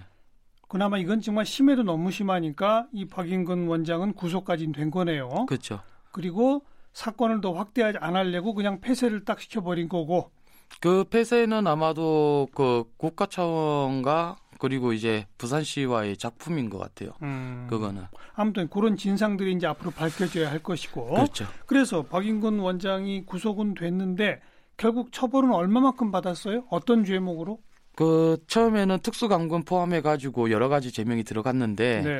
그나마 0.68 0.96
이건 0.96 1.20
정말 1.20 1.44
심해도 1.44 1.82
너무 1.82 2.10
심하니까 2.10 2.86
이 2.92 3.04
박인근 3.06 3.66
원장은 3.66 4.14
구속까지 4.14 4.72
된 4.72 4.90
거네요. 4.90 5.46
그렇죠. 5.46 5.80
그리고 6.10 6.64
사건을 6.94 7.40
더 7.40 7.52
확대하지 7.52 7.98
안 8.00 8.16
하려고 8.16 8.54
그냥 8.54 8.80
폐쇄를 8.80 9.24
딱 9.24 9.40
시켜버린 9.40 9.88
거고. 9.88 10.30
그 10.80 11.04
폐쇄는 11.04 11.66
아마도 11.66 12.48
그 12.54 12.84
국가 12.96 13.26
차원과 13.26 14.36
그리고 14.62 14.92
이제 14.92 15.26
부산시와의 15.38 16.16
작품인 16.16 16.70
것 16.70 16.78
같아요. 16.78 17.10
음, 17.20 17.66
그거는 17.68 18.04
아무튼 18.34 18.68
그런 18.68 18.96
진상들이 18.96 19.54
이제 19.54 19.66
앞으로 19.66 19.90
밝혀져야 19.90 20.52
할 20.52 20.60
것이고. 20.60 21.14
그렇죠. 21.14 21.46
그래서 21.66 22.02
박인근 22.04 22.60
원장이 22.60 23.26
구속은 23.26 23.74
됐는데 23.74 24.40
결국 24.76 25.10
처벌은 25.10 25.50
얼마만큼 25.52 26.12
받았어요? 26.12 26.62
어떤 26.70 27.04
죄목으로? 27.04 27.58
그 27.96 28.36
처음에는 28.46 29.00
특수감금 29.00 29.64
포함해 29.64 30.00
가지고 30.00 30.52
여러 30.52 30.68
가지 30.68 30.92
제명이 30.92 31.24
들어갔는데 31.24 32.02
네. 32.02 32.16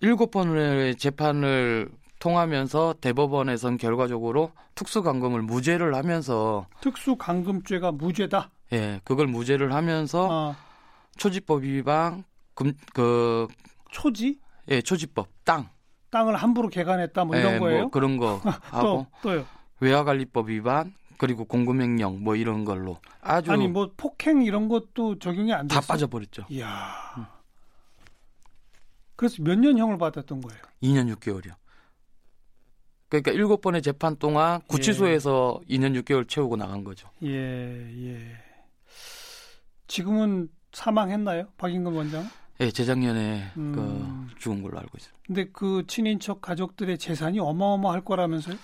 일곱 0.00 0.30
번의 0.30 0.96
재판을 0.96 1.90
통하면서 2.20 2.94
대법원에선 3.02 3.76
결과적으로 3.76 4.52
특수감금을 4.76 5.42
무죄를 5.42 5.94
하면서 5.94 6.66
특수강금죄가 6.80 7.92
무죄다. 7.92 8.50
예 8.72 8.98
그걸 9.04 9.26
무죄를 9.26 9.74
하면서 9.74 10.28
아, 10.30 10.56
초지법 11.16 11.62
위반 11.62 12.24
금, 12.54 12.72
그 12.94 13.46
초지? 13.90 14.40
예, 14.68 14.80
초지법 14.82 15.28
땅 15.44 15.68
땅을 16.10 16.36
함부로 16.36 16.68
개간했다 16.68 17.24
뭐 17.24 17.36
이런 17.36 17.54
예, 17.54 17.58
거예요? 17.58 17.80
뭐 17.82 17.90
그런 17.90 18.16
거 18.16 18.36
하고 18.70 19.06
또 19.22 19.28
또요. 19.30 19.46
외화관리법 19.80 20.48
위반 20.50 20.94
그리고 21.18 21.44
공금횡령 21.44 22.22
뭐 22.22 22.36
이런 22.36 22.64
걸로 22.64 22.98
아주 23.20 23.52
아니 23.52 23.68
뭐 23.68 23.90
폭행 23.96 24.42
이런 24.42 24.68
것도 24.68 25.18
적용이 25.18 25.52
안다 25.52 25.80
됐어. 25.80 25.92
빠져버렸죠. 25.92 26.46
이야. 26.50 27.30
그래서 29.16 29.42
몇 29.42 29.56
년 29.58 29.78
형을 29.78 29.98
받았던 29.98 30.40
거예요? 30.40 30.60
2년 30.82 31.14
6개월이요. 31.16 31.54
그러니까 33.08 33.30
일곱 33.30 33.60
번의 33.60 33.82
재판 33.82 34.16
동안 34.16 34.60
구치소에서 34.68 35.60
2년 35.68 36.00
6개월 36.02 36.26
채우고 36.28 36.56
나간 36.56 36.82
거죠. 36.82 37.08
예, 37.22 37.28
예. 37.30 38.36
지금은 39.86 40.48
사망했나요? 40.72 41.46
박인근 41.58 41.92
원장? 41.92 42.28
예, 42.60 42.70
재작년에 42.70 43.52
음. 43.56 43.72
그 43.74 44.34
죽은 44.40 44.62
걸로 44.62 44.78
알고 44.78 44.90
있어요. 44.98 45.12
근데 45.26 45.46
그 45.52 45.84
친인척 45.86 46.40
가족들의 46.40 46.98
재산이 46.98 47.38
어마어마할 47.40 48.04
거라면서요? 48.04 48.56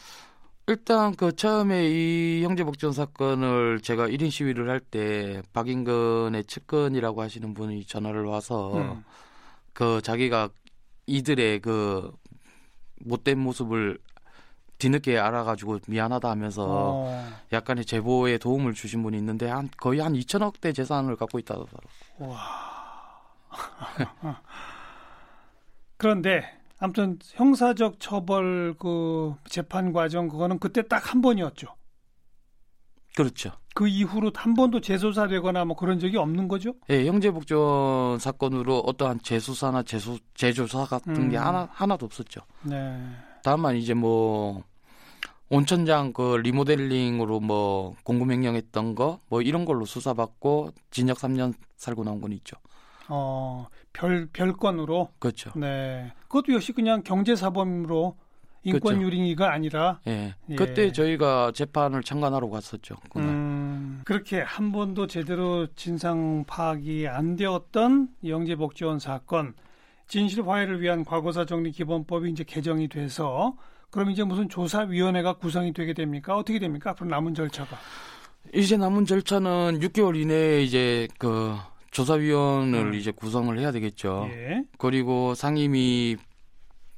일단 0.66 1.14
그 1.16 1.34
처음에 1.34 1.88
이 1.88 2.42
형제복지원 2.44 2.92
사건을 2.92 3.80
제가 3.80 4.06
1인 4.08 4.30
시위를 4.30 4.68
할 4.68 4.80
때 4.80 5.42
박인근의 5.54 6.44
측근이라고 6.44 7.22
하시는 7.22 7.54
분이 7.54 7.84
전화를 7.86 8.24
와서 8.24 8.76
음. 8.76 9.04
그 9.72 10.02
자기가 10.02 10.50
이들의 11.06 11.60
그 11.60 12.12
못된 13.00 13.38
모습을 13.38 13.98
뒤늦게 14.78 15.18
알아가지고 15.18 15.80
미안하다 15.88 16.30
하면서 16.30 16.64
어, 16.66 17.28
약간의 17.52 17.84
제보에 17.84 18.38
도움을 18.38 18.74
주신 18.74 19.02
분이 19.02 19.16
있는데 19.18 19.48
한 19.48 19.68
거의 19.76 20.00
한 20.00 20.12
2천억 20.14 20.60
대 20.60 20.72
재산을 20.72 21.16
갖고 21.16 21.38
있다고 21.38 21.66
하더라고요. 22.18 22.38
그런데 25.96 26.44
아무튼 26.78 27.18
형사적 27.22 27.98
처벌 27.98 28.74
그 28.78 29.34
재판 29.48 29.92
과정 29.92 30.28
그거는 30.28 30.58
그때 30.58 30.86
딱 30.86 31.12
한 31.12 31.20
번이었죠. 31.22 31.68
그렇죠. 33.16 33.50
그 33.74 33.88
이후로 33.88 34.30
한 34.34 34.54
번도 34.54 34.80
재조사되거나 34.80 35.64
뭐 35.64 35.74
그런 35.74 35.98
적이 35.98 36.18
없는 36.18 36.46
거죠? 36.46 36.74
예, 36.90 37.04
형제복지원 37.06 38.20
사건으로 38.20 38.78
어떠한 38.80 39.20
재수사나 39.22 39.82
재수, 39.82 40.18
재조사 40.34 40.84
같은 40.84 41.28
게 41.28 41.36
음. 41.36 41.42
하나 41.42 41.68
하나도 41.72 42.06
없었죠. 42.06 42.42
네. 42.62 42.96
다만 43.42 43.74
이제 43.76 43.94
뭐 43.94 44.62
온천장 45.50 46.12
그 46.12 46.36
리모델링으로 46.36 47.40
뭐 47.40 47.94
공금횡령했던 48.04 48.94
거 48.94 49.20
뭐 49.28 49.42
이런 49.42 49.64
걸로 49.64 49.84
수사받고 49.84 50.70
징역 50.90 51.18
3년 51.18 51.54
살고 51.76 52.04
나온 52.04 52.20
건 52.20 52.32
있죠. 52.32 52.56
어, 53.08 53.66
별 53.92 54.28
별건으로 54.32 55.08
그렇죠. 55.18 55.50
네. 55.56 56.12
그것도 56.28 56.52
역시 56.52 56.72
그냥 56.72 57.02
경제 57.02 57.34
사범으로 57.34 58.16
인권유린이가 58.64 59.50
아니라 59.50 60.00
예. 60.06 60.34
예. 60.50 60.54
그때 60.54 60.92
저희가 60.92 61.52
재판을 61.52 62.02
참관하러 62.02 62.50
갔었죠. 62.50 62.96
그날. 63.10 63.28
음, 63.28 64.02
그렇게 64.04 64.40
한 64.42 64.72
번도 64.72 65.06
제대로 65.06 65.66
진상 65.74 66.44
파악이 66.46 67.08
안 67.08 67.36
되었던 67.36 68.08
영재복지원 68.26 68.98
사건 68.98 69.54
진실 70.06 70.46
화해를 70.46 70.82
위한 70.82 71.04
과거사 71.04 71.46
정리 71.46 71.70
기본법이 71.70 72.30
이제 72.30 72.44
개정이 72.44 72.88
돼서 72.88 73.56
그럼 73.90 74.10
이제 74.10 74.22
무슨 74.22 74.48
조사위원회가 74.48 75.34
구성이 75.34 75.72
되게 75.72 75.94
됩니까? 75.94 76.36
어떻게 76.36 76.58
됩니까? 76.58 76.90
앞으로 76.90 77.08
남은 77.08 77.34
절차가. 77.34 77.78
이제 78.54 78.76
남은 78.76 79.06
절차는 79.06 79.80
6개월 79.80 80.16
이내에 80.20 80.62
이제 80.62 81.08
그 81.18 81.56
조사위원을 81.90 82.78
음. 82.78 82.94
이제 82.94 83.10
구성을 83.10 83.56
해야 83.58 83.72
되겠죠. 83.72 84.28
예. 84.30 84.62
그리고 84.78 85.34
상임위 85.34 86.16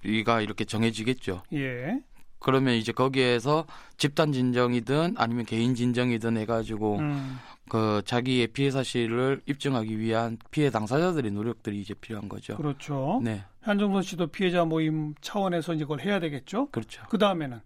이가 0.05 0.41
이렇게 0.41 0.65
정해지겠죠. 0.65 1.43
예. 1.53 2.01
그러면 2.41 2.75
이제 2.75 2.91
거기에서 2.91 3.67
집단 3.97 4.33
진정이든 4.33 5.15
아니면 5.17 5.45
개인 5.45 5.75
진정이든 5.75 6.37
해가지고 6.39 6.99
음. 6.99 7.39
그 7.69 8.03
자기의 8.05 8.49
피해 8.49 8.71
사실을 8.71 9.43
입증하기 9.47 9.99
위한 9.99 10.39
피해 10.51 10.71
당사자들의 10.71 11.31
노력들이 11.31 11.81
이제 11.81 11.95
필요한 11.95 12.29
거죠. 12.29 12.57
그렇죠. 12.57 13.21
네, 13.23 13.45
한정선 13.61 14.03
씨도 14.03 14.29
피해자 14.29 14.65
모임 14.65 15.15
차원에서 15.21 15.75
이걸 15.75 16.01
해야 16.01 16.19
되겠죠. 16.19 16.69
그렇죠. 16.71 17.03
그 17.09 17.19
다음에는 17.19 17.61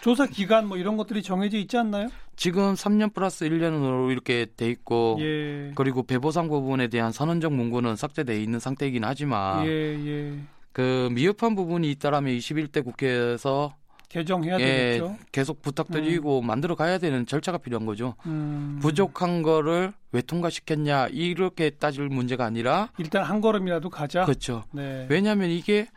조사 0.00 0.26
기간 0.26 0.66
뭐 0.66 0.76
이런 0.76 0.96
것들이 0.96 1.22
정해져 1.22 1.58
있지 1.58 1.76
않나요? 1.76 2.08
지금 2.36 2.74
3년 2.74 3.12
플러스 3.12 3.48
1년으로 3.48 4.10
이렇게 4.10 4.46
돼 4.56 4.68
있고 4.70 5.16
예. 5.20 5.72
그리고 5.74 6.02
배보상 6.02 6.48
부분에 6.48 6.88
대한 6.88 7.12
선언적 7.12 7.52
문구는 7.52 7.96
삭제돼 7.96 8.40
있는 8.40 8.60
상태이긴 8.60 9.04
하지만 9.04 9.66
예, 9.66 9.70
예. 9.70 10.38
그 10.72 11.08
미흡한 11.12 11.54
부분이 11.54 11.90
있다라면 11.92 12.36
21대 12.36 12.84
국회에서 12.84 13.74
개정해야 14.08 14.58
예, 14.60 14.64
되겠죠. 14.64 15.16
계속 15.32 15.62
부탁드리고 15.62 16.40
만들어 16.40 16.74
가야 16.74 16.98
되는 16.98 17.26
절차가 17.26 17.58
필요한 17.58 17.86
거죠. 17.86 18.14
음. 18.26 18.78
부족한 18.80 19.42
거를 19.42 19.92
왜 20.12 20.22
통과시켰냐 20.22 21.08
이렇게 21.08 21.70
따질 21.70 22.08
문제가 22.08 22.44
아니라 22.44 22.90
일단 22.98 23.24
한 23.24 23.40
걸음이라도 23.40 23.90
가자. 23.90 24.24
그렇죠. 24.24 24.64
네. 24.72 25.06
왜냐하면 25.10 25.50
이게 25.50 25.88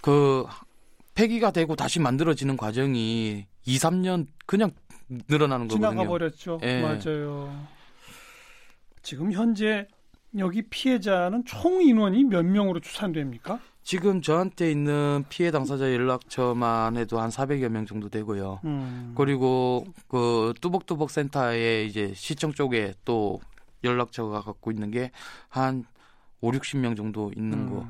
그 0.00 0.44
폐기가 1.14 1.50
되고 1.50 1.74
다시 1.74 1.98
만들어지는 1.98 2.56
과정이 2.56 3.46
2, 3.64 3.76
3년 3.76 4.26
그냥 4.46 4.70
늘어나는 5.08 5.68
거거든요. 5.68 5.90
지나가 5.90 6.08
버렸죠. 6.08 6.60
예. 6.62 6.80
맞아요. 6.80 7.66
지금 9.02 9.32
현재 9.32 9.86
여기 10.38 10.62
피해자는 10.62 11.44
총 11.44 11.82
인원이 11.82 12.24
몇 12.24 12.44
명으로 12.44 12.80
추산됩니까? 12.80 13.60
지금 13.86 14.20
저한테 14.20 14.68
있는 14.72 15.24
피해 15.28 15.52
당사자 15.52 15.92
연락처만 15.92 16.96
해도 16.96 17.20
한 17.20 17.30
400여 17.30 17.68
명 17.68 17.86
정도 17.86 18.08
되고요. 18.08 18.58
음. 18.64 19.14
그리고 19.16 19.86
그 20.08 20.52
뚜벅뚜벅 20.60 21.08
센터에 21.08 21.84
이제 21.84 22.12
시청 22.16 22.52
쪽에 22.52 22.94
또 23.04 23.40
연락처가 23.84 24.40
갖고 24.40 24.72
있는 24.72 24.90
게 24.90 25.12
한 25.48 25.84
5, 26.40 26.50
60명 26.50 26.96
정도 26.96 27.30
있는 27.36 27.58
음. 27.60 27.70
거 27.70 27.86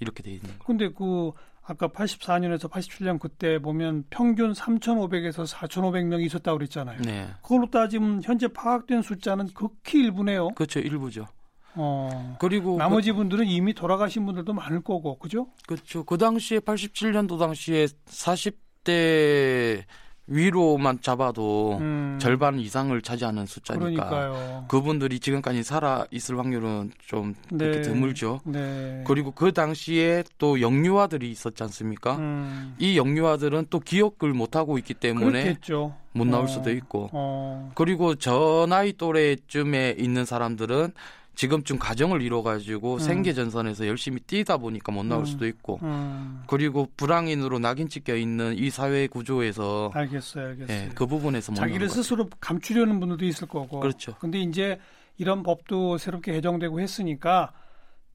이렇게 0.00 0.22
돼 0.22 0.32
있는 0.32 0.50
거. 0.58 0.66
근데 0.66 0.90
그 0.90 1.32
아까 1.64 1.88
84년에서 1.88 2.70
87년 2.70 3.18
그때 3.18 3.58
보면 3.58 4.04
평균 4.10 4.52
3,500에서 4.52 5.46
4,500명이 5.50 6.26
있었다고 6.26 6.58
그랬잖아요. 6.58 7.00
네. 7.02 7.26
그걸로 7.42 7.70
따지면 7.70 8.22
현재 8.22 8.48
파악된 8.48 9.00
숫자는 9.00 9.48
극히 9.54 10.00
일부네요. 10.00 10.50
그렇죠. 10.50 10.80
일부죠. 10.80 11.26
어. 11.74 12.36
그리고 12.40 12.76
나머지 12.76 13.12
분들은 13.12 13.46
이미 13.46 13.74
돌아가신 13.74 14.26
분들도 14.26 14.52
많을 14.52 14.82
거고, 14.82 15.18
그죠? 15.18 15.46
그, 15.66 15.74
그렇죠. 15.74 16.04
그 16.04 16.18
당시에 16.18 16.58
87년도 16.60 17.38
당시에 17.38 17.86
40대 18.06 19.84
위로만 20.28 21.00
잡아도 21.00 21.78
음, 21.80 22.18
절반 22.20 22.60
이상을 22.60 23.00
차지하는 23.00 23.46
숫자니까 23.46 24.08
그러니까요. 24.08 24.66
그분들이 24.68 25.20
지금까지 25.20 25.62
살아 25.62 26.06
있을 26.10 26.38
확률은 26.38 26.92
좀 27.06 27.34
그렇게 27.48 27.78
네. 27.78 27.82
드물죠. 27.82 28.40
네. 28.44 29.02
그리고 29.06 29.30
그 29.30 29.52
당시에 29.52 30.24
또 30.36 30.60
영유아들이 30.60 31.30
있었지 31.30 31.62
않습니까? 31.62 32.16
음, 32.16 32.74
이 32.78 32.98
영유아들은 32.98 33.68
또 33.70 33.80
기억을 33.80 34.34
못 34.34 34.54
하고 34.54 34.76
있기 34.76 34.94
때문에 34.94 35.44
그렇겠죠. 35.44 35.94
못 36.12 36.26
나올 36.26 36.44
어, 36.44 36.46
수도 36.46 36.70
있고 36.72 37.08
어, 37.12 37.72
그리고 37.74 38.14
저 38.14 38.66
나이 38.68 38.92
또래쯤에 38.92 39.96
있는 39.98 40.26
사람들은 40.26 40.92
지금쯤 41.38 41.78
가정을 41.78 42.20
이뤄가지고 42.20 42.94
음. 42.94 42.98
생계 42.98 43.32
전선에서 43.32 43.86
열심히 43.86 44.18
뛰다 44.18 44.56
보니까 44.56 44.90
못 44.90 45.06
나올 45.06 45.22
음. 45.22 45.24
수도 45.24 45.46
있고 45.46 45.78
음, 45.84 46.42
그리고 46.48 46.88
불황인으로 46.96 47.60
낙인 47.60 47.88
찍혀 47.88 48.16
있는 48.16 48.58
이 48.58 48.70
사회 48.70 49.06
구조에서 49.06 49.92
알겠어요, 49.94 50.48
알겠어요. 50.48 50.76
예, 50.76 50.90
그 50.96 51.06
부분에서 51.06 51.52
못 51.52 51.56
자기를. 51.58 51.90
스스로 51.90 52.28
감추려는 52.40 52.98
분들도 52.98 53.24
있을 53.24 53.46
거고. 53.46 53.78
그렇죠. 53.78 54.16
근데 54.18 54.40
이제 54.40 54.80
이런 55.16 55.44
법도 55.44 55.98
새롭게 55.98 56.32
개정되고 56.32 56.80
했으니까 56.80 57.52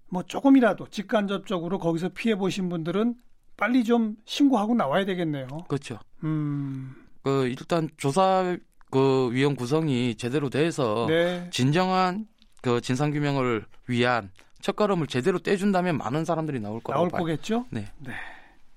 뭐 0.09 0.23
조금이라도 0.23 0.89
직간접적으로 0.89 1.79
거기서 1.79 2.09
피해 2.09 2.35
보신 2.35 2.67
분들은 2.67 3.15
빨리 3.55 3.85
좀 3.85 4.17
신고하고 4.25 4.75
나와야 4.75 5.05
되겠네요. 5.05 5.47
그렇죠. 5.69 5.97
음, 6.25 6.93
그 7.23 7.47
일단 7.47 7.87
조사 7.95 8.57
그 8.91 9.29
위원 9.31 9.55
구성이 9.55 10.13
제대로 10.15 10.49
돼서 10.49 11.05
네, 11.07 11.47
진정한 11.51 12.27
그 12.63 12.79
진상 12.79 13.11
규명을 13.11 13.65
위한 13.87 14.31
첫걸음을 14.61 15.07
제대로 15.07 15.37
떼준다면 15.37 15.97
많은 15.97 16.23
사람들이 16.23 16.61
나올 16.61 16.79
거라고 16.79 17.01
나올 17.01 17.09
봐요. 17.09 17.19
거겠죠. 17.19 17.65
네. 17.69 17.85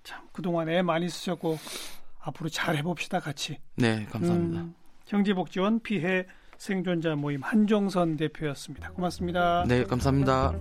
참 0.03 0.27
그동안 0.33 0.69
애 0.69 0.83
많이 0.83 1.09
쓰셨고 1.09 1.57
앞으로 2.21 2.49
잘 2.49 2.77
해봅시다 2.77 3.21
같이. 3.21 3.61
네, 3.77 4.05
감사합니다. 4.11 4.61
음, 4.63 4.75
형제복지원 5.07 5.81
피해 5.81 6.27
생존자 6.59 7.15
모임 7.15 7.43
한종선 7.45 8.17
대표였습니다. 8.17 8.91
고맙습니다. 8.91 9.65
네, 9.69 9.85
감사합니다. 9.85 10.53